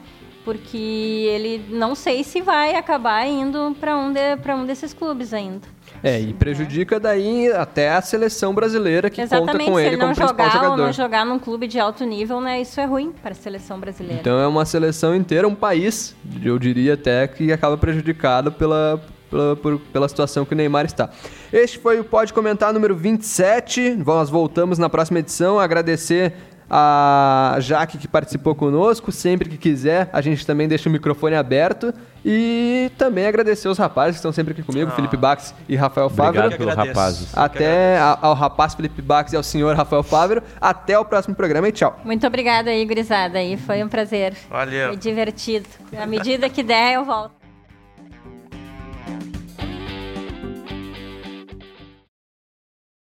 Porque 0.47 0.77
ele 0.77 1.61
não 1.71 1.97
sei 1.97 2.23
se 2.23 2.41
vai 2.41 2.77
acabar 2.77 3.27
indo 3.27 3.77
para 3.81 3.97
um, 3.99 4.13
de, 4.13 4.37
pra 4.37 4.55
um 4.55 4.65
desses 4.65 4.95
clubes 4.95 5.35
ainda. 5.35 5.67
É, 6.05 6.21
e 6.21 6.33
prejudica 6.33 7.01
daí 7.01 7.51
até 7.51 7.91
a 7.91 8.01
seleção 8.01 8.55
brasileira 8.55 9.11
que 9.11 9.21
conta 9.23 9.35
Exatamente, 9.35 9.69
com 9.69 9.75
se 9.75 9.81
ele 9.81 9.89
ele 9.89 9.97
como 9.97 10.09
não 10.09 10.15
principal 10.15 10.47
jogar 10.47 10.59
ou 10.59 10.63
jogador. 10.63 10.85
não 10.85 10.93
jogar 10.93 11.27
num 11.27 11.39
clube 11.41 11.67
de 11.67 11.81
alto 11.81 12.05
nível, 12.05 12.41
né, 12.41 12.61
isso 12.61 12.81
é 12.81 12.85
ruim 12.85 13.11
para 13.11 13.33
a 13.33 13.35
seleção 13.35 13.81
brasileira. 13.81 14.21
Então 14.21 14.39
é 14.39 14.47
uma 14.47 14.65
seleção 14.65 15.17
inteira, 15.17 15.49
um 15.49 15.55
país, 15.55 16.15
eu 16.41 16.57
diria 16.61 16.95
até, 16.95 17.27
que 17.27 17.51
acaba 17.51 17.77
prejudicado 17.77 18.53
pela, 18.53 19.03
pela, 19.29 19.57
pela 19.93 20.09
situação 20.09 20.45
que 20.45 20.55
o 20.55 20.57
Neymar 20.57 20.85
está. 20.85 21.11
Este 21.53 21.77
foi 21.77 21.99
o 21.99 22.05
Pode 22.05 22.33
Comentar 22.33 22.73
número 22.73 22.95
27. 22.95 23.97
Nós 24.07 24.31
voltamos 24.31 24.79
na 24.79 24.89
próxima 24.89 25.19
edição. 25.19 25.59
Agradecer 25.59 26.35
a 26.69 27.57
Jaque 27.61 27.99
que 27.99 28.09
participou 28.09 28.55
conosco. 28.55 29.13
Sempre 29.13 29.49
que 29.49 29.57
quiser, 29.57 30.09
a 30.13 30.21
gente 30.21 30.47
também 30.47 30.69
deixa 30.69 30.89
o 30.89 30.93
microfone 30.93 31.35
aberto. 31.35 31.93
E 32.29 32.91
também 32.99 33.25
agradecer 33.25 33.69
os 33.69 33.79
rapazes 33.79 34.15
que 34.15 34.17
estão 34.17 34.33
sempre 34.33 34.53
aqui 34.53 34.61
comigo, 34.61 34.91
Felipe 34.91 35.17
Bax 35.17 35.55
e 35.69 35.77
Rafael 35.77 36.11
Fávero. 36.11 36.47
Obrigado 36.47 36.59
pelo 36.59 36.75
rapazes. 36.75 37.29
Até 37.39 38.01
ao 38.01 38.35
rapaz 38.35 38.75
Felipe 38.75 39.01
Bax 39.01 39.33
e 39.33 39.37
ao 39.37 39.45
senhor 39.45 39.77
Rafael 39.77 40.03
Fávero. 40.03 40.43
Até 40.61 40.99
o 40.99 41.05
próximo 41.05 41.37
programa 41.37 41.69
e 41.69 41.73
tchau. 41.73 42.01
Muito 42.05 42.27
obrigada 42.27 42.71
aí, 42.71 42.85
gurizada, 42.85 43.39
aí 43.39 43.57
foi 43.57 43.85
um 43.85 43.89
prazer. 43.89 44.35
Valeu. 44.51 44.89
Foi 44.89 44.97
divertido. 44.97 45.69
À 45.97 46.05
medida 46.05 46.49
que 46.49 46.65
der, 46.65 46.95
eu 46.95 47.05
volto. 47.05 47.36